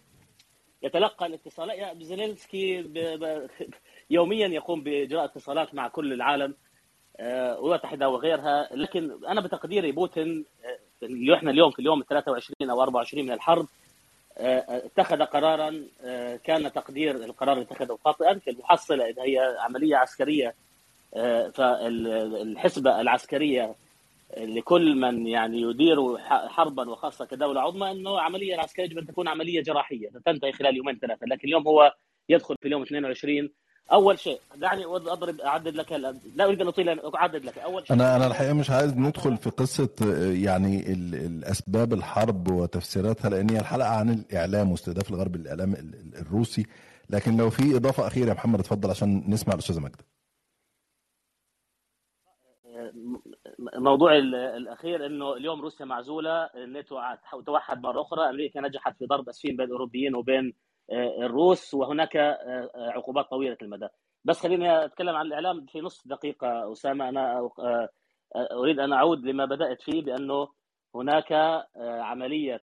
[0.83, 2.93] يتلقى الاتصالات زيلينسكي ب...
[2.99, 3.49] ب...
[4.11, 6.55] يوميا يقوم بإجراء اتصالات مع كل العالم
[7.21, 8.69] المتحده وغيرها.
[8.73, 10.45] لكن أنا بتقديري بوتين
[11.03, 13.67] اللي إحنا اليوم في اليوم 23 أو 24 من الحرب
[14.37, 15.85] اتخذ قرارا
[16.45, 20.55] كان تقدير القرار اللي اتخذه خاطئا في المحصله إذا هي عملية عسكرية
[21.55, 23.75] فالحسبة العسكرية
[24.37, 26.19] لكل من يعني يدير
[26.49, 30.99] حربا وخاصة كدولة عظمى إنه عملية العسكريه يجب ان تكون عملية جراحية تنتهي خلال يومين
[30.99, 31.27] ثلاثة.
[31.27, 31.95] لكن اليوم هو
[32.29, 33.51] يدخل في اليوم 22
[33.93, 37.59] أول شيء دعني أضرب أعدد لك لا أريد أن أطيل أعدد لك.
[37.59, 39.89] أول شيء أنا أنا الحقيقة مش عايز ندخل في قصة
[40.33, 45.75] يعني الأسباب الحرب وتفسيراتها لأن هي الحلقة عن الإعلام واستهداف الغرب الإعلام
[46.21, 46.67] الروسي.
[47.11, 50.05] لكن لو في إضافة أخيرة يا محمد اتفضل عشان نسمع الأستاذة ماجده
[53.75, 54.17] الموضوع
[54.57, 57.01] الأخير إنه اليوم روسيا معزولة الناتو
[57.47, 60.55] توحد مرة أخرى أمريكا نجحت في ضرب اسفين بين الأوروبيين وبين
[61.23, 62.17] الروس وهناك
[62.77, 63.89] عقوبات طويلة المدى.
[64.25, 67.09] بس خليني أتكلم عن الإعلام في نصف دقيقة أسامة.
[67.09, 67.51] أنا
[68.37, 70.49] أريد أن أعود لما بدأت فيه بأنه
[70.95, 71.33] هناك
[71.81, 72.61] عملية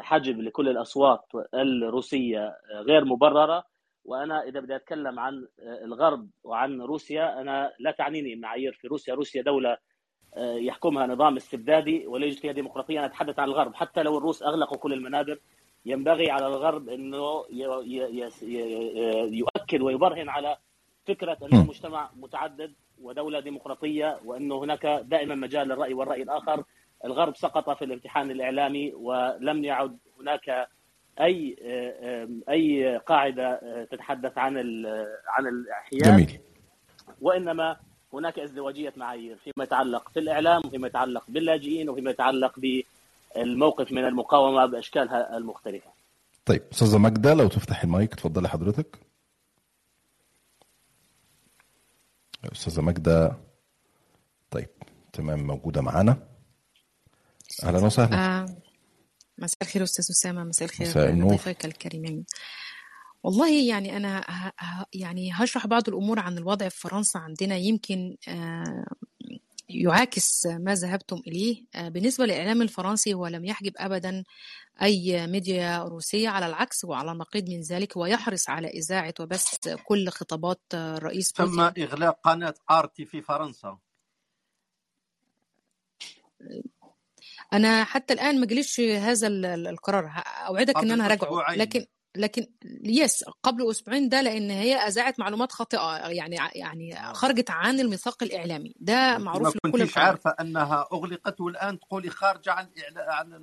[0.00, 3.64] حجب لكل الأصوات الروسية غير مبررة.
[4.04, 5.46] وأنا إذا بدي أتكلم عن
[5.84, 9.76] الغرب وعن روسيا أنا لا تعنيني معايير في روسيا، روسيا دولة
[10.36, 14.78] يحكمها نظام استبدادي ولا يوجد فيها ديمقراطيه، أنا أتحدث عن الغرب، حتى لو الروس أغلقوا
[14.78, 15.38] كل المنابر
[15.86, 17.44] ينبغي على الغرب إنه
[19.30, 20.56] يؤكد ويبرهن على
[21.06, 26.64] فكرة انه مجتمع متعدد ودولة ديمقراطية وأنه هناك دائما مجال للرأي والرأي الآخر،
[27.04, 30.68] الغرب سقط في الامتحان الإعلامي ولم يعد هناك
[31.20, 31.56] أي
[32.48, 34.56] أي قاعدة تتحدث عن
[35.28, 36.02] عن الأحياء.
[36.02, 36.40] جميل.
[37.20, 37.76] وإنما
[38.18, 42.54] هناك ازدواجية معايير فيما يتعلق في الاعلام وفيما يتعلق باللاجئين وفيما يتعلق
[43.34, 45.90] بالموقف من المقاومة باشكالها المختلفة.
[46.44, 48.98] طيب أستاذة ماجدة لو تفتح المايك تفضلي حضرتك.
[52.52, 53.36] أستاذة ماجدة
[54.50, 54.68] طيب
[55.12, 56.16] تمام موجودة معانا.
[57.64, 58.16] أهلا وسهلا.
[58.42, 58.46] آه.
[59.38, 62.24] مساء الخير أستاذ أسامة مساء الخير مساء النور ضيفك الكريمين
[63.26, 64.20] والله يعني أنا.
[64.58, 64.84] ه...
[64.92, 67.56] يعني هشرح بعض الأمور عن الوضع في فرنسا عندنا.
[67.56, 68.86] يمكن آه
[69.68, 71.64] يعاكس ما ذهبتم إليه.
[71.74, 74.24] بالنسبة للإعلام الفرنسي هو لم يحجب أبدا
[74.82, 77.96] أي ميديا روسية على العكس وعلى النقيض من ذلك.
[77.96, 83.78] ويحرص على إذاعة وبث كل خطابات الرئيس تم إغلاق قناة آرتي في فرنسا.
[87.52, 90.22] أنا حتى الآن ما جليش هذا القرار.
[90.26, 91.86] أوعدك إن أنا هراجعه لكن
[92.16, 92.46] لكن
[92.84, 98.74] يس قبل أسبوعين ده لأن هي أذاعت معلومات خاطئة يعني يعني خرجت عن الميثاق الإعلامي.
[98.80, 103.42] ده معروف لكل كنتش عارفة أنها أغلقت والآن تقولي خارجة عن عن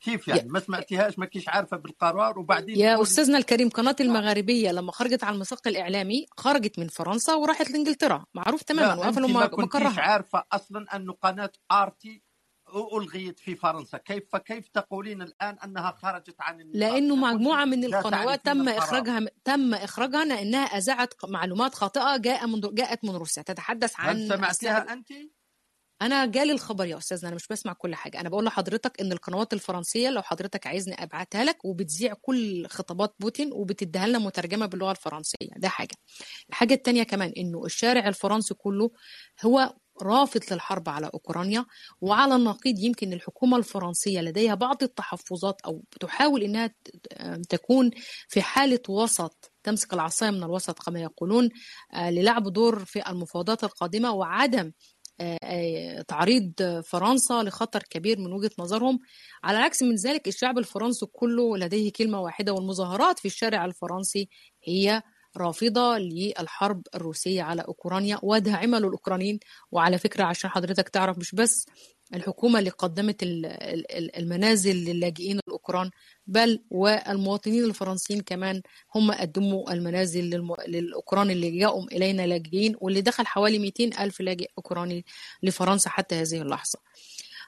[0.00, 4.92] كيف يعني؟ ما سمعتيهاش ما كيش عارفة بالقرار وبعدين يا أستاذنا الكريم قناة المغاربية لما
[4.92, 8.24] خرجت عن الميثاق الإعلامي خرجت من فرنسا وراحت لإنجلترا.
[8.34, 12.22] معروف تماما وقفلوا ما كنتيش عارفة أصلا انه قناة آرتي
[12.74, 13.98] ألغيت في فرنسا.
[13.98, 20.24] كيف فكيف تقولين الآن أنها خرجت عن لأنه مجموعة من القنوات تم إخراجها تم إخراجها
[20.24, 23.42] لأنها أذاعت معلومات خاطئة جاء من جاءت من روسيا.
[23.42, 25.08] تتحدث عن هل سمعتها أنت؟
[26.02, 28.20] أنا جالي الخبر يا استاذنا أنا مش بسمع كل حاجة.
[28.20, 33.52] أنا بقول لحضرتك إن القنوات الفرنسية لو حضرتك عايزني أبعتها لك وبتذيع كل خطابات بوتين
[33.52, 35.50] وبتديها لنا مترجمة باللغة الفرنسية.
[35.56, 35.94] ده حاجة.
[36.48, 38.90] الحاجة الثانية كمان إنه الشارع الفرنسي كله
[39.44, 41.64] هو رافض للحرب على أوكرانيا
[42.00, 46.74] وعلى النقيض يمكن الحكومة الفرنسية لديها بعض التحفظات أو بتحاول إنها
[47.48, 47.90] تكون
[48.28, 51.48] في حالة وسط تمسك العصاية من الوسط كما يقولون
[51.98, 54.72] للعب دور في المفاوضات القادمة وعدم
[56.08, 56.52] تعريض
[56.84, 58.98] فرنسا لخطر كبير من وجهة نظرهم.
[59.44, 64.28] على العكس من ذلك الشعب الفرنسي كله لديه كلمة واحدة والمظاهرات في الشارع الفرنسي
[64.64, 65.02] هي
[65.38, 69.38] رافضة للحرب الروسية على أوكرانيا وداعمه للاوكرانيين
[69.72, 71.66] وعلى فكرة عشان حضرتك تعرف مش بس
[72.14, 73.16] الحكومة اللي قدمت
[74.18, 75.90] المنازل للاجئين الأوكران
[76.26, 78.62] بل والمواطنين الفرنسيين كمان
[78.94, 85.04] هم قدموا المنازل للأوكران اللي جاءوا إلينا لاجئين واللي دخل حوالي 200 ألف لاجئ أوكراني
[85.42, 86.78] لفرنسا حتى هذه اللحظة.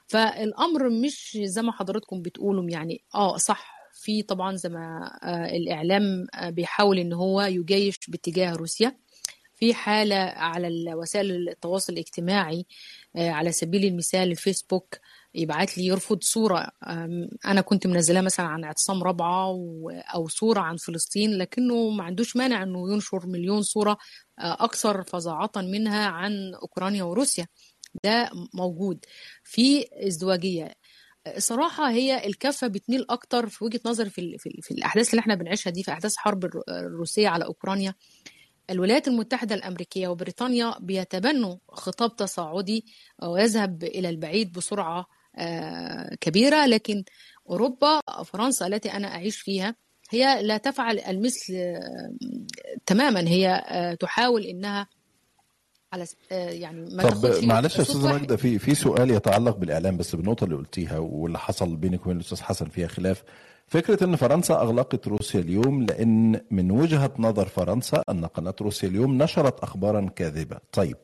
[0.07, 5.11] فالأمر مش زي ما حضراتكم بتقولوا يعني آه صح في طبعا زي ما
[5.55, 8.97] الإعلام بيحاول إن هو يجيش باتجاه روسيا
[9.55, 12.65] في حالة على وسائل التواصل الاجتماعي
[13.15, 14.97] على سبيل المثال الفيسبوك
[15.35, 16.71] يبعت لي يرفض صورة
[17.45, 19.45] أنا كنت منزلها مثلا عن اعتصام رابعة
[20.15, 23.97] أو صورة عن فلسطين لكنه ما عندوش مانع أنه ينشر مليون صورة
[24.39, 27.47] أكثر فظاعة منها عن أوكرانيا وروسيا.
[28.03, 29.05] ده موجود.
[29.43, 30.73] في ازدواجية.
[31.37, 35.71] صراحة هي الكفة بتميل أكتر في وجهة نظري في, في, في الأحداث اللي إحنا بنعيشها
[35.71, 37.93] دي في أحداث حرب الروسية على أوكرانيا.
[38.69, 42.85] الولايات المتحدة الأمريكية وبريطانيا بيتبنوا خطاب تصاعدي
[43.23, 45.05] ويذهب إلى البعيد بسرعة
[46.21, 47.03] كبيرة لكن
[47.49, 49.75] أوروبا فرنسا التي أنا أعيش فيها
[50.09, 51.53] هي لا تفعل المثل
[52.85, 53.19] تماما.
[53.27, 53.63] هي
[53.99, 54.87] تحاول إنها
[55.93, 60.43] على يعني ما طب معلش يا استاذه ماجده في في سؤال يتعلق بالإعلام بس بالنقطة
[60.43, 63.23] اللي قلتيها واللي حصل بينك وبين الأستاذ حسن فيها خلاف.
[63.67, 69.23] فكرة أن فرنسا أغلقت روسيا اليوم لأن من وجهة نظر فرنسا أن قناة روسيا اليوم
[69.23, 70.57] نشرت أخبارا كاذبة.
[70.71, 70.97] طيب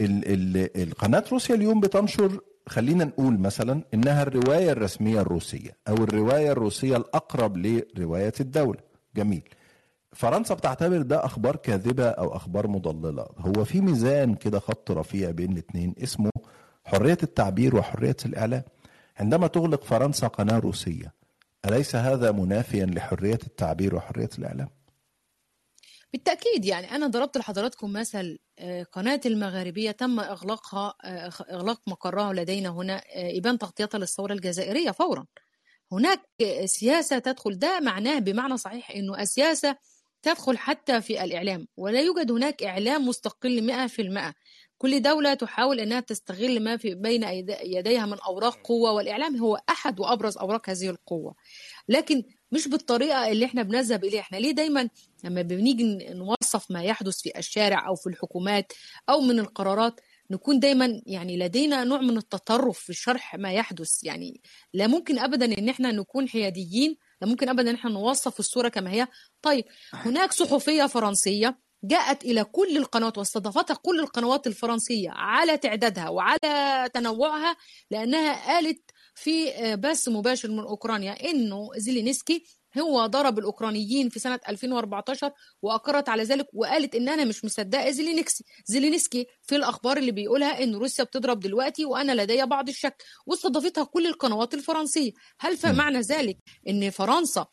[0.00, 6.52] ال ال القناة روسيا اليوم بتنشر خلينا نقول مثلا إنها الرواية الرسمية الروسية أو الرواية
[6.52, 7.56] الروسية الأقرب
[7.96, 8.78] لرواية الدولة.
[9.16, 9.42] جميل.
[10.16, 13.26] فرنسا بتعتبر ده أخبار كاذبة أو أخبار مضللة.
[13.38, 16.30] هو في ميزان كده خط رفيع بين الاثنين اسمه
[16.84, 18.62] حرية التعبير وحرية الإعلام.
[19.16, 21.14] عندما تغلق فرنسا قناة روسية
[21.66, 24.68] أليس هذا منافيا لحرية التعبير وحرية الإعلام؟
[26.12, 28.38] بالتأكيد يعني أنا ضربت لحضراتكم مثل
[28.92, 30.94] قناة المغاربية تم إغلاقها
[31.50, 35.26] إغلاق مقرها لدينا هنا إبان تغطيتها للثورة الجزائرية فورا.
[35.92, 36.20] هناك
[36.64, 37.58] سياسة تدخل.
[37.58, 39.76] ده معناه بمعنى صحيح أنه السياسة
[40.26, 44.34] تدخل حتى في الإعلام ولا يوجد هناك إعلام مستقل مئة في المئة.
[44.78, 47.22] كل دولة تحاول أنها تستغل ما في بين
[47.62, 51.34] يديها من أوراق قوة والإعلام هو أحد وأبرز أوراق هذه القوة.
[51.88, 52.22] لكن
[52.52, 54.20] مش بالطريقة اللي إحنا بنذهب إليها.
[54.20, 54.88] إحنا ليه دايما
[55.24, 58.72] لما بنيجي نوصف ما يحدث في الشارع أو في الحكومات
[59.08, 60.00] أو من القرارات
[60.30, 64.04] نكون دايما يعني لدينا نوع من التطرف في شرح ما يحدث.
[64.04, 64.40] يعني
[64.74, 68.90] لا ممكن أبدا إن إحنا نكون حياديين لا ممكن أبدا إن إحنا نوصف الصورة كما
[68.90, 69.08] هي.
[69.42, 76.88] طيب هناك صحفية فرنسية جاءت إلى كل القنوات واستضافتها كل القنوات الفرنسية على تعدادها وعلى
[76.94, 77.56] تنوعها
[77.90, 82.44] لأنها قالت في بث مباشر من أوكرانيا إنه زيلينسكي
[82.78, 85.30] هو ضرب الأوكرانيين في سنة 2014
[85.62, 90.74] وأقرت على ذلك وقالت إن أنا مش مصدقة زيلينسكي زيلينسكي في الأخبار اللي بيقولها إن
[90.74, 93.02] روسيا بتضرب دلوقتي وأنا لدي بعض الشك.
[93.26, 95.12] واستضافتها كل القنوات الفرنسية.
[95.40, 97.46] هل فمعنى ذلك إن فرنسا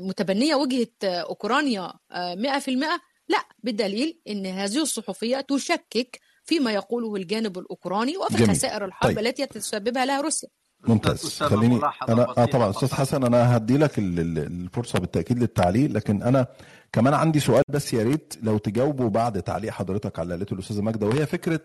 [0.00, 3.44] متبنية وجهة أوكرانيا 100% لا.
[3.58, 8.50] بالدليل إن هذه الصحفية تشكك فيما يقوله الجانب الأوكراني وفي جميل.
[8.50, 9.18] خسائر الحرب طيب.
[9.18, 10.48] التي تسببها لها روسيا.
[10.88, 11.42] ممتاز.
[11.42, 12.70] خليني أنا آه طبعا.
[12.70, 12.92] أستاذ.
[12.94, 16.46] حسن أنا هدي لك ال- ال- الفرصة بالتأكيد للتعليق لكن أنا
[16.92, 20.80] كمان عندي سؤال بس يا ريت لو تجاوبوا بعد تعليق حضرتك على اللي قالته الأستاذة
[20.82, 21.60] ماجدة وهي فكرة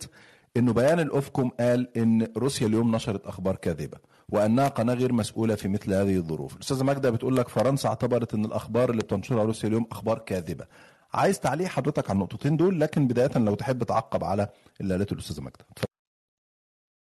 [0.57, 3.97] إنه بيان الأوفكوم قال إن روسيا اليوم نشرت أخبار كاذبة
[4.30, 6.55] وأنها قناة غير مسؤولة في مثل هذه الظروف.
[6.55, 10.66] الاستاذه ماجدة بتقول لك فرنسا اعتبرت إن الأخبار اللي بتنشرها روسيا اليوم أخبار كاذبة.
[11.14, 14.49] عايز تعليق حضرتك على النقطتين دول لكن بداية لو تحب تعقب على
[14.82, 15.66] اللي قالته الأستاذة ماجدة.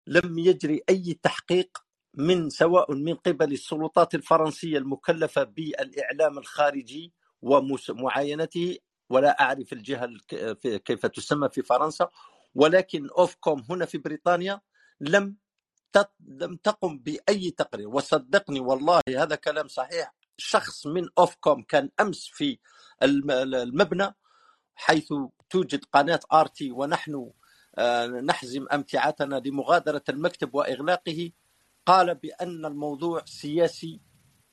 [0.06, 1.78] لم يجري أي تحقيق
[2.14, 8.78] من سواء من قبل السلطات الفرنسية المكلفة بالإعلام الخارجي ومعاينته
[9.10, 9.52] ولا
[10.04, 12.08] الك- في- كيف تسمى في فرنسا
[12.54, 14.60] ولكن أوفكوم هنا في بريطانيا
[15.00, 15.36] لم
[16.20, 17.88] لم تقم بأي تقرير.
[17.88, 20.14] وصدقني والله هذا كلام صحيح.
[20.36, 22.58] شخص من أوفكوم كان أمس في
[23.02, 24.14] الم- المبنى
[24.74, 25.08] حيث
[25.50, 27.30] توجد قناة آرتي ونحن
[27.78, 31.32] آه، نحزم أمتعتنا لمغادرة المكتب وإغلاقه.
[31.90, 34.00] قال بأن الموضوع سياسي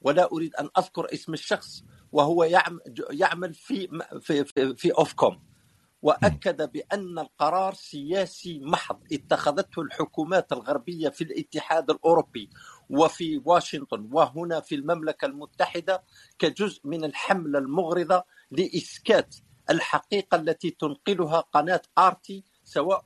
[0.01, 2.79] ولا أريد أن أذكر اسم الشخص وهو يعم-
[3.11, 3.88] يعمل في
[4.21, 5.43] في في, أوفكوم.
[6.01, 12.49] وأكد بأن القرار سياسي محض اتخذته الحكومات الغربية في الاتحاد الأوروبي
[12.89, 16.03] وفي واشنطن وهنا في المملكة المتحدة
[16.39, 19.35] كجزء من الحملة المغرضة لإسكات
[19.69, 23.03] الحقيقة التي تنقلها قناة آرتي سواء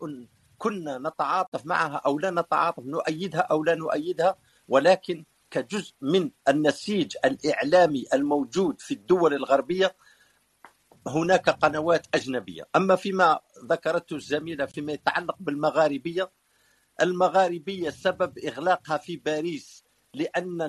[0.61, 4.35] كنا نتعاطف معها أو لا نتعاطف نؤيدها أو لا نؤيدها
[4.67, 9.95] ولكن كجزء من النسيج الإعلامي الموجود في الدول الغربية
[11.07, 16.31] هناك قنوات أجنبية، أما فيما ذكرته الزميلة فيما يتعلق بالمغاربية
[17.01, 19.83] المغاربية سبب إغلاقها في باريس
[20.13, 20.61] لأن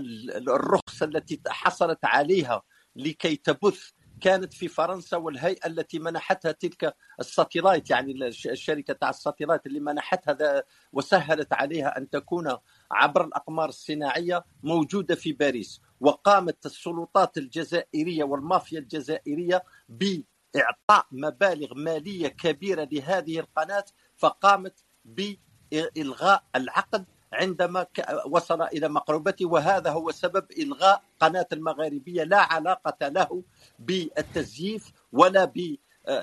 [0.49, 2.62] الرخصة التي حصلت عليها
[2.97, 3.90] لكي تبث
[4.23, 10.62] كانت في فرنسا والهيئة التي منحتها تلك الساتلايت يعني الش- الشركة تاع الساتلايت اللي منحتها
[10.93, 12.57] وسهلت عليها أن تكون
[12.91, 15.81] عبر الأقمار الصناعية موجودة في باريس.
[16.01, 23.85] وقامت السلطات الجزائرية والمافيا الجزائرية بإعطاء مبالغ مالية كبيرة لهذه القناة
[24.16, 27.87] فقامت بإلغاء العقد عندما
[28.26, 32.24] وصل إلى مقربته وهذا هو سبب إلغاء قناة المغاربية.
[32.24, 33.43] لا علاقة له
[33.78, 35.76] بالتزييف ولا ب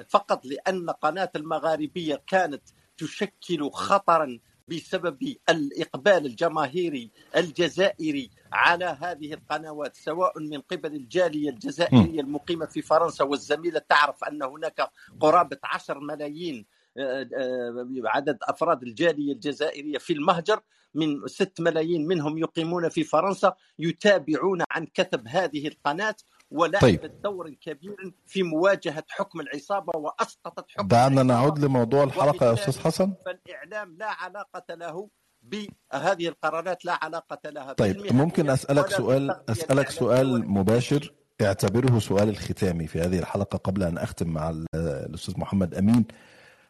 [0.09, 2.61] فقط لأن قناة المغاربية كانت
[2.97, 12.65] تشكل خطرا بسبب الإقبال الجماهيري الجزائري على هذه القنوات سواء من قبل الجالية الجزائرية المقيمة
[12.65, 13.79] في فرنسا والزميلة.
[13.89, 14.89] تعرف أن هناك
[15.19, 16.65] قرابة 10 ملايين
[16.97, 20.59] آه، آه، عدد أفراد الجالية الجزائرية في المهجر.
[20.93, 26.15] من 6 ملايين منهم يقيمون في فرنسا يتابعون عن كثب هذه القناة
[26.51, 27.21] ولعبت طيب.
[27.23, 31.23] دور كبير في مواجهة حكم العصابة وأسقطت حكم دعنا العصابة.
[31.23, 35.09] نعود لموضوع الحلقة يا وبالتالي حسن فالإعلام لا علاقة له
[35.43, 42.87] بهذه القرارات لا علاقة لها طيب ممكن ولا سؤال الإعلامية سؤال مباشر اعتبره سؤال الختامي
[42.87, 46.05] في هذه الحلقة قبل أن أختم مع ال- الأستاذ محمد أمين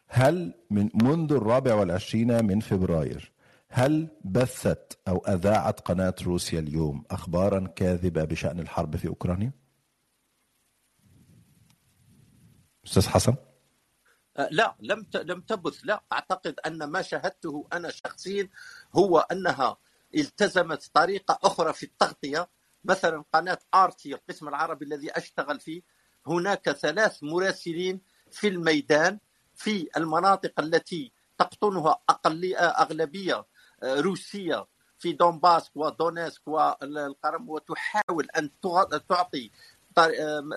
[0.07, 3.31] هل من منذ الرابع والعشرين من فبراير
[3.71, 9.51] هل بثت أو أذاعت قناة روسيا اليوم اخبارا كاذبة بشأن الحرب في أوكرانيا؟
[12.85, 13.35] أستاذ حسن؟
[14.37, 15.79] آه، لا لم لم تبث.
[15.83, 18.49] لا أعتقد أن ما شاهدته أنا شخصيا
[18.95, 19.77] هو أنها
[20.15, 22.49] التزمت طريقة أخرى في التغطية.
[22.83, 25.81] مثلا قناة آرتي القسم العربي الذي أشتغل فيه
[26.27, 28.01] هناك ثلاث مراسلين
[28.31, 29.19] في الميدان
[29.55, 33.45] في المناطق التي تقطنها اقليه أغلبية
[33.83, 34.67] روسية
[34.99, 38.49] في دونباسك ودونيسك والقرم وتحاول أن
[39.09, 39.51] تعطي
[39.95, 40.11] طر-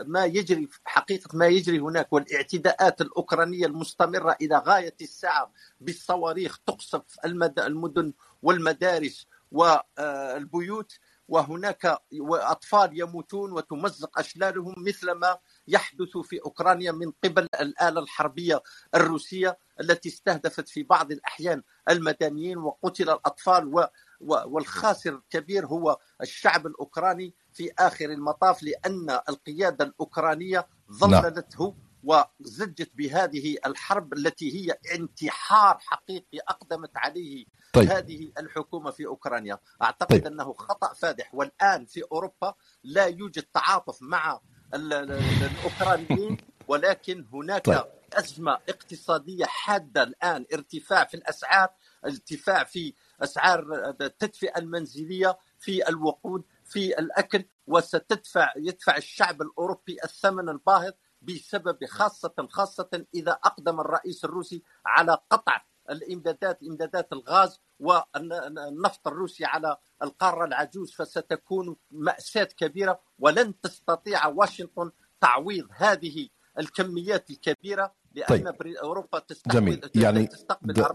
[0.06, 7.60] ما يجري حقيقة ما يجري هناك والاعتداءات الأوكرانية المستمرة إلى غاية الساعة بالصواريخ تقصف المد-
[7.60, 8.12] المدن
[8.42, 10.92] والمدارس والبيوت
[11.28, 11.98] وهناك
[12.30, 18.62] أطفال يموتون وتمزق أشلالهم مثل ما يحدث في أوكرانيا من قبل الآلة الحربية
[18.94, 19.58] الروسية.
[19.80, 23.86] التي استهدفت في بعض الأحيان المدنيين وقتل الأطفال و
[24.20, 34.12] والخاسر الكبير هو الشعب الأوكراني في آخر المطاف لأن القيادة الأوكرانية ظللته وزجت بهذه الحرب
[34.12, 37.90] التي هي انتحار حقيقي أقدمت عليه طيب.
[37.90, 39.58] هذه الحكومة في أوكرانيا.
[39.82, 40.26] أعتقد طيب.
[40.26, 41.34] أنه خطأ فادح.
[41.34, 42.54] والآن في أوروبا
[42.84, 44.40] لا يوجد تعاطف مع
[44.74, 46.36] ال- ال- ال- الأوكرانيين
[46.72, 47.84] ولكن هناك طيب.
[48.12, 51.68] أزمة اقتصادية حادة الآن ارتفاع في الأسعار
[52.04, 53.66] ارتفاع في أسعار
[54.00, 60.92] التدفئة المنزلية في الوقود في الأكل وستدفع يدفع الشعب الأوروبي الثمن الباهظ
[61.22, 69.76] بسبب خاصة خاصة إذا أقدم الرئيس الروسي على قطع الإمدادات إمدادات الغاز والنفط الروسي على
[70.02, 78.76] القارة العجوز فستكون مأساة كبيرة ولن تستطيع واشنطن تعويض هذه الكميات الكبيرة لأن طيب.
[78.76, 79.90] أوروبا تستقبل جميل.
[79.94, 80.82] يعني تستقبل د...
[80.82, 80.92] 40%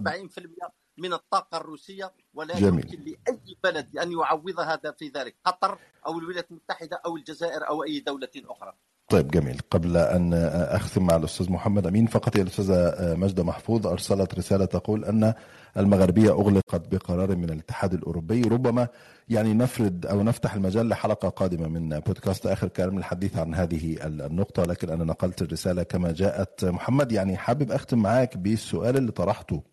[0.98, 2.86] من الطاقة الروسية ولا جميل.
[2.86, 7.84] يمكن لأي بلد أن يعوض هذا في ذلك قطر أو الولايات المتحدة أو الجزائر أو
[7.84, 8.74] أي دولة أخرى
[9.10, 9.62] طيب جميل.
[9.72, 15.06] قبل أن أختم مع الأستاذ محمد أمين فقط هي الأستاذة مجدة محفوظ أرسلت رسالة تقول
[15.06, 15.34] أن
[15.78, 18.42] المغربية أغلقت بقرار من الاتحاد الأوروبي.
[18.42, 18.88] ربما
[19.30, 24.64] يعني نفرد أو نفتح المجال لحلقة قادمة من بودكاست آخر كلام للحديث عن هذه النقطة.
[24.64, 26.66] لكن أنا نقلت الرسالة كما جاءت.
[26.66, 29.64] محمد يعني حابب أختم معاك بالسؤال اللي طرحته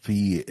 [0.00, 0.44] في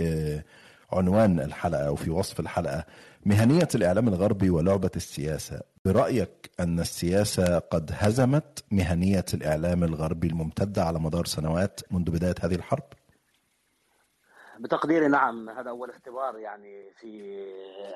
[0.91, 2.85] عنوان الحلقة أو في وصف الحلقة.
[3.25, 10.99] مهنية الإعلام الغربي ولعبة السياسة برأيك أن السياسة قد هزمت مهنية الإعلام الغربي الممتدة على
[10.99, 12.83] مدار سنوات منذ بداية هذه الحرب؟
[14.59, 17.43] بتقديري نعم هذا أول اختبار يعني في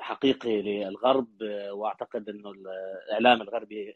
[0.00, 1.28] حقيقي للغرب
[1.70, 3.94] وأعتقد أنه الإعلام الغربي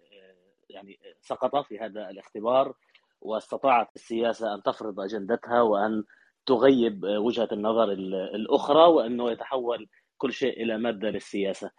[0.68, 2.74] يعني سقط في هذا الاختبار
[3.20, 6.05] واستطاعت السياسة أن تفرض أجندتها وأن
[6.47, 7.93] تغيب وجهة النظر
[8.34, 9.88] الأخرى وأنه يتحول
[10.18, 11.70] كل شيء إلى مادة للسياسة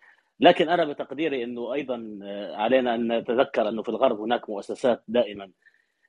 [0.41, 2.19] لكن أنا بتقديري أنه أيضا
[2.53, 5.51] علينا أن نتذكر أنه في الغرب هناك مؤسسات دائما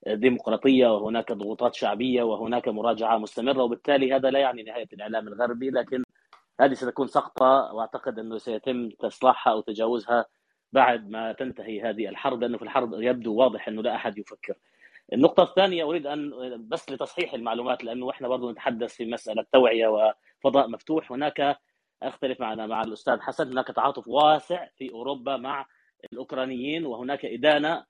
[0.07, 6.03] ديمقراطية وهناك ضغوطات شعبية وهناك مراجعة مستمرة وبالتالي هذا لا يعني نهاية الإعلام الغربي لكن
[6.61, 10.27] هذه ستكون سقطة وأعتقد أنه سيتم تصليحها أو تجاوزها
[10.73, 14.55] بعد ما تنتهي هذه الحرب لأنه في الحرب يبدو واضح أنه لا أحد يفكر.
[15.13, 16.31] النقطة الثانية أريد أن
[16.69, 21.13] بس لتصحيح المعلومات لأنه إحنا برضو نتحدث في مسألة توعية وفضاء مفتوح.
[21.13, 21.59] هناك
[22.09, 23.51] أختلف معنا مع الأستاذ حسن.
[23.51, 25.67] هناك تعاطف واسع في أوروبا مع
[26.13, 27.85] الأوكرانيين وهناك إدانة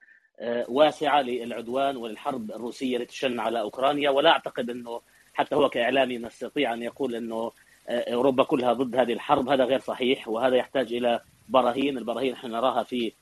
[0.68, 4.10] واسعة للعدوان وللحرب الروسية التي تشن على أوكرانيا.
[4.10, 5.00] ولا أعتقد أنه
[5.34, 7.52] حتى هو كإعلامي يستطيع أن يقول أنه
[7.88, 9.48] أوروبا كلها ضد هذه الحرب.
[9.48, 11.98] هذا غير صحيح وهذا يحتاج إلى براهين.
[11.98, 13.12] البراهين نحن نراها في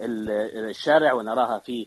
[0.00, 1.86] الشارع ونراها في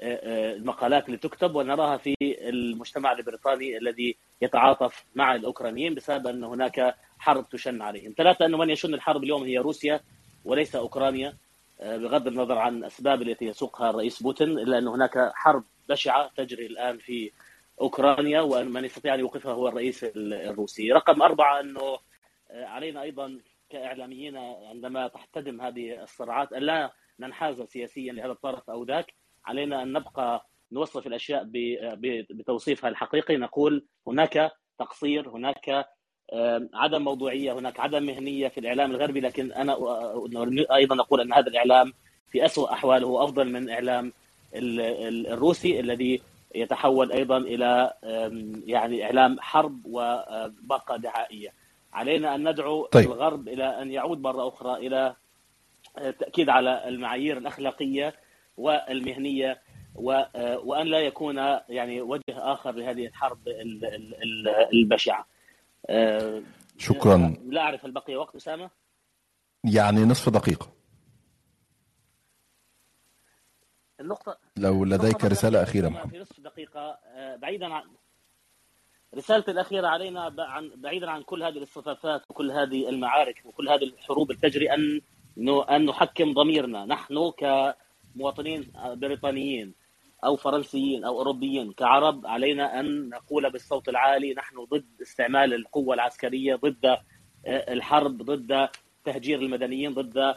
[0.00, 7.48] المقالات اللي تكتب ونراها في المجتمع البريطاني الذي يتعاطف مع الأوكرانيين بسبب أن هناك حرب
[7.48, 8.14] تشن عليهم.
[8.18, 10.00] ثلاثة أنه من يشن الحرب اليوم هي روسيا
[10.44, 11.36] وليس أوكرانيا
[11.80, 16.98] بغض النظر عن الأسباب التي يسوقها الرئيس بوتين إلا أن هناك حرب بشعة تجري الآن
[16.98, 17.30] في
[17.80, 20.92] أوكرانيا ومن يستطيع أن يوقفها هو الرئيس الروسي.
[20.92, 21.98] رقم أربعة أنه
[22.50, 23.38] علينا أيضا
[23.70, 24.36] كإعلاميين
[24.70, 29.14] عندما تحتدم هذه الصراعات الا ننحاز سياسيا لهذا الطرف أو ذاك
[29.48, 31.46] علينا أن نبقى نوصف الأشياء
[32.30, 33.36] بتوصيفها الحقيقي.
[33.36, 35.86] نقول هناك تقصير هناك
[36.74, 39.20] عدم موضوعية هناك عدم مهنية في الإعلام الغربي.
[39.20, 39.76] لكن أنا
[40.74, 41.92] أيضا أقول أن هذا الإعلام
[42.30, 44.12] في اسوء أحواله أفضل من إعلام
[44.54, 46.22] الروسي الذي
[46.54, 47.92] يتحول أيضا إلى
[48.66, 51.52] يعني إعلام حرب وباقة دعائية.
[51.92, 53.06] علينا أن ندعو طيب.
[53.06, 55.16] الغرب إلى أن يعود مرة أخرى إلى
[55.98, 58.14] التاكيد على المعايير الأخلاقية
[58.58, 59.62] والمهنية
[59.94, 61.36] وأن لا يكون
[61.68, 63.38] يعني وجه آخر لهذه الحرب
[64.72, 65.26] البشعة.
[66.78, 68.70] شكرا لا أعرف هل بقي وقت أسامة؟
[69.64, 70.68] يعني نصف دقيقة.
[74.00, 76.10] النقطة لو لديك رسالة أخيرة محمد.
[76.10, 76.98] في نصف دقيقة
[77.36, 77.82] بعيدا عن
[79.14, 84.30] رسالتي الأخيرة علينا عن بعيدا عن كل هذه الاصطفافات وكل هذه المعارك وكل هذه الحروب
[84.30, 85.00] التجري أن
[85.70, 87.74] أن نحكم ضميرنا نحن ك
[88.18, 89.74] مواطنين بريطانيين
[90.24, 96.54] أو فرنسيين أو أوروبيين كعرب علينا أن نقول بالصوت العالي نحن ضد استعمال القوة العسكرية
[96.54, 96.96] ضد
[97.46, 98.68] الحرب ضد
[99.04, 100.34] تهجير المدنيين ضد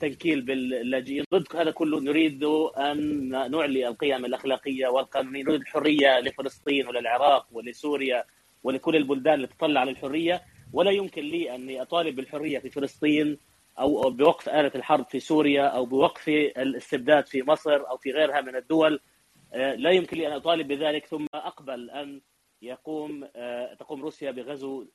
[0.00, 1.24] تنكيل باللاجئين.
[1.34, 2.44] ضد هذا كله نريد
[2.78, 8.24] أن نعلي القيم الأخلاقية والقانونية نريد الحرية لفلسطين وللعراق ولسوريا
[8.64, 10.42] ولكل البلدان اللي تطلع على الحرية.
[10.72, 13.38] ولا يمكن لي أني أطالب بالحرية في فلسطين
[13.78, 18.56] أو بوقف آلة الحرب في سوريا أو بوقف الاستبداد في مصر أو في غيرها من
[18.56, 19.00] الدول
[19.54, 22.20] لا يمكن لي أن أطالب بذلك ثم أقبل أن
[22.62, 23.26] يقوم
[23.78, 24.86] تقوم روسيا بغزو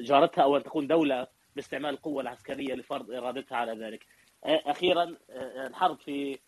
[0.00, 1.26] جارتها أو أن تكون دولة
[1.56, 4.06] باستعمال القوة العسكرية لفرض إرادتها على ذلك.
[4.44, 5.16] أخيرا
[5.66, 6.38] الحرب في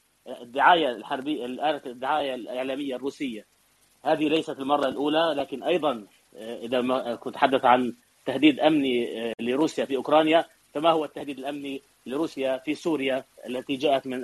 [0.42, 3.46] الدعاية الحربية آلة الدعاية الإعلامية الروسية
[4.04, 7.96] هذه ليست المرة الأولى لكن أيضا إذا ما كنت أتحدث عن
[8.26, 10.44] تهديد أمني لروسيا في أوكرانيا
[10.74, 14.22] فما هو التهديد الأمني لروسيا في سوريا التي جاءت من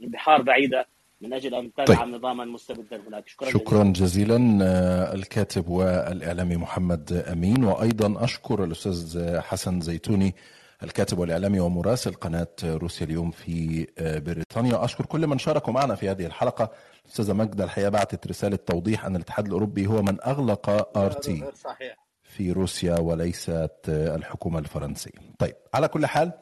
[0.00, 0.86] بحار بعيدة
[1.20, 2.14] من أجل أن تدعم طيب.
[2.14, 3.28] نظاما مستبدا هناك.
[3.28, 7.64] شكرا, شكرا جزيلا, جزيلا الكاتب والإعلامي محمد أمين.
[7.64, 10.34] وأيضا أشكر الأستاذ حسن زيتوني
[10.82, 14.84] الكاتب والإعلامي ومراسل قناة روسيا اليوم في بريطانيا.
[14.84, 16.70] أشكر كل من شاركوا معنا في هذه الحلقة.
[17.04, 21.44] الاستاذه ماجده الحقيقة بعثت رسالة توضيح أن الاتحاد الأوروبي هو من أغلق RT.
[21.54, 22.07] صحيح.
[22.28, 25.18] في روسيا وليست الحكومة الفرنسية.
[25.38, 26.32] طيب على كل حال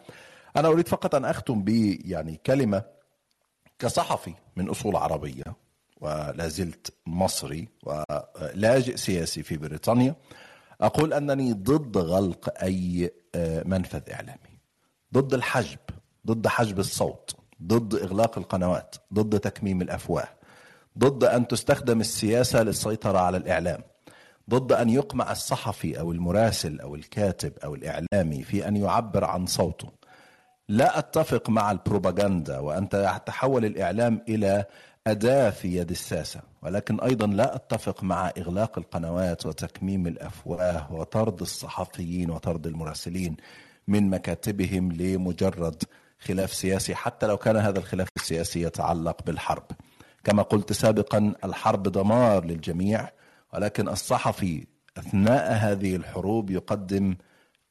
[0.56, 1.68] أنا أريد فقط أن أختم ب
[2.04, 2.82] يعني كلمة
[3.78, 5.44] كصحفي من أصول عربية
[6.00, 10.14] ولا زلت مصري ولاجئ سياسي في بريطانيا
[10.80, 13.10] أقول أنني ضد غلق أي
[13.64, 14.58] منفذ إعلامي
[15.14, 15.78] ضد الحجب
[16.26, 20.28] ضد حجب الصوت ضد إغلاق القنوات ضد تكميم الأفواه
[20.98, 23.82] ضد أن تستخدم السياسة للسيطرة على الإعلام.
[24.50, 29.88] ضد أن يقمع الصحفي أو المراسل أو الكاتب أو الإعلامي في أن يعبر عن صوته.
[30.68, 34.64] لا أتفق مع البروباغندا وأن تتحول الإعلام إلى
[35.06, 42.30] أداة في يد الساسة ولكن أيضا لا أتفق مع إغلاق القنوات وتكميم الأفواه وطرد الصحفيين
[42.30, 43.36] وطرد المراسلين
[43.88, 45.82] من مكاتبهم لمجرد
[46.18, 49.64] خلاف سياسي حتى لو كان هذا الخلاف السياسي يتعلق بالحرب.
[50.24, 53.08] كما قلت سابقا الحرب دمار للجميع
[53.56, 54.66] ولكن الصحفي
[54.98, 57.16] أثناء هذه الحروب يقدم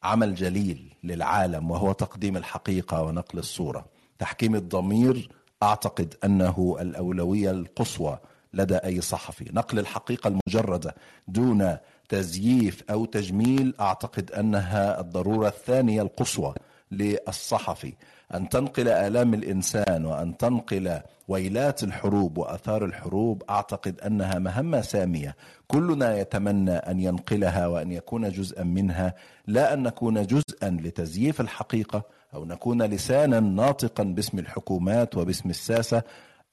[0.03, 3.86] عمل جليل للعالم وهو تقديم الحقيقة ونقل الصورة.
[4.20, 5.30] تحكيم الضمير
[5.64, 8.20] أعتقد أنه الأولوية القصوى
[8.53, 9.45] لدى أي صحفي.
[9.53, 10.95] نقل الحقيقة المجردة
[11.28, 11.78] دون
[12.10, 16.53] تزييف أو تجميل أعتقد أنها الضرورة الثانية القصوى
[16.91, 17.94] للصحفي.
[18.34, 25.35] أن تنقل آلام الإنسان وأن تنقل ويلات الحروب وآثار الحروب أعتقد أنها مهمة سامية.
[25.68, 29.14] كلنا يتمنى أن ينقلها وأن يكون جزءا منها
[29.47, 32.03] لا أن نكون جزءا لتزييف الحقيقة
[32.34, 36.03] أو نكون لسانا ناطقا باسم الحكومات وباسم الساسة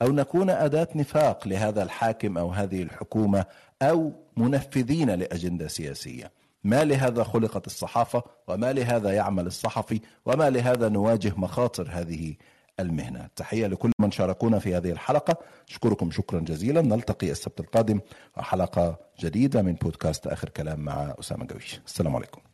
[0.02, 3.44] أو نكون أداة نفاق لهذا الحاكم أو هذه الحكومة
[3.82, 6.30] أو منفذين لأجندة سياسية.
[6.64, 12.34] ما لهذا خلقت الصحافة وما لهذا يعمل الصحفي وما لهذا نواجه مخاطر هذه
[12.80, 13.28] المهنة.
[13.36, 15.36] تحية لكل من شاركونا في هذه الحلقة.
[15.68, 16.80] اشكركم شكرا جزيلا.
[16.80, 18.00] نلتقي السبت القادم.
[18.36, 22.51] وحلقه جديدة من بودكاست آخر كلام مع أسامة جويش السلام عليكم.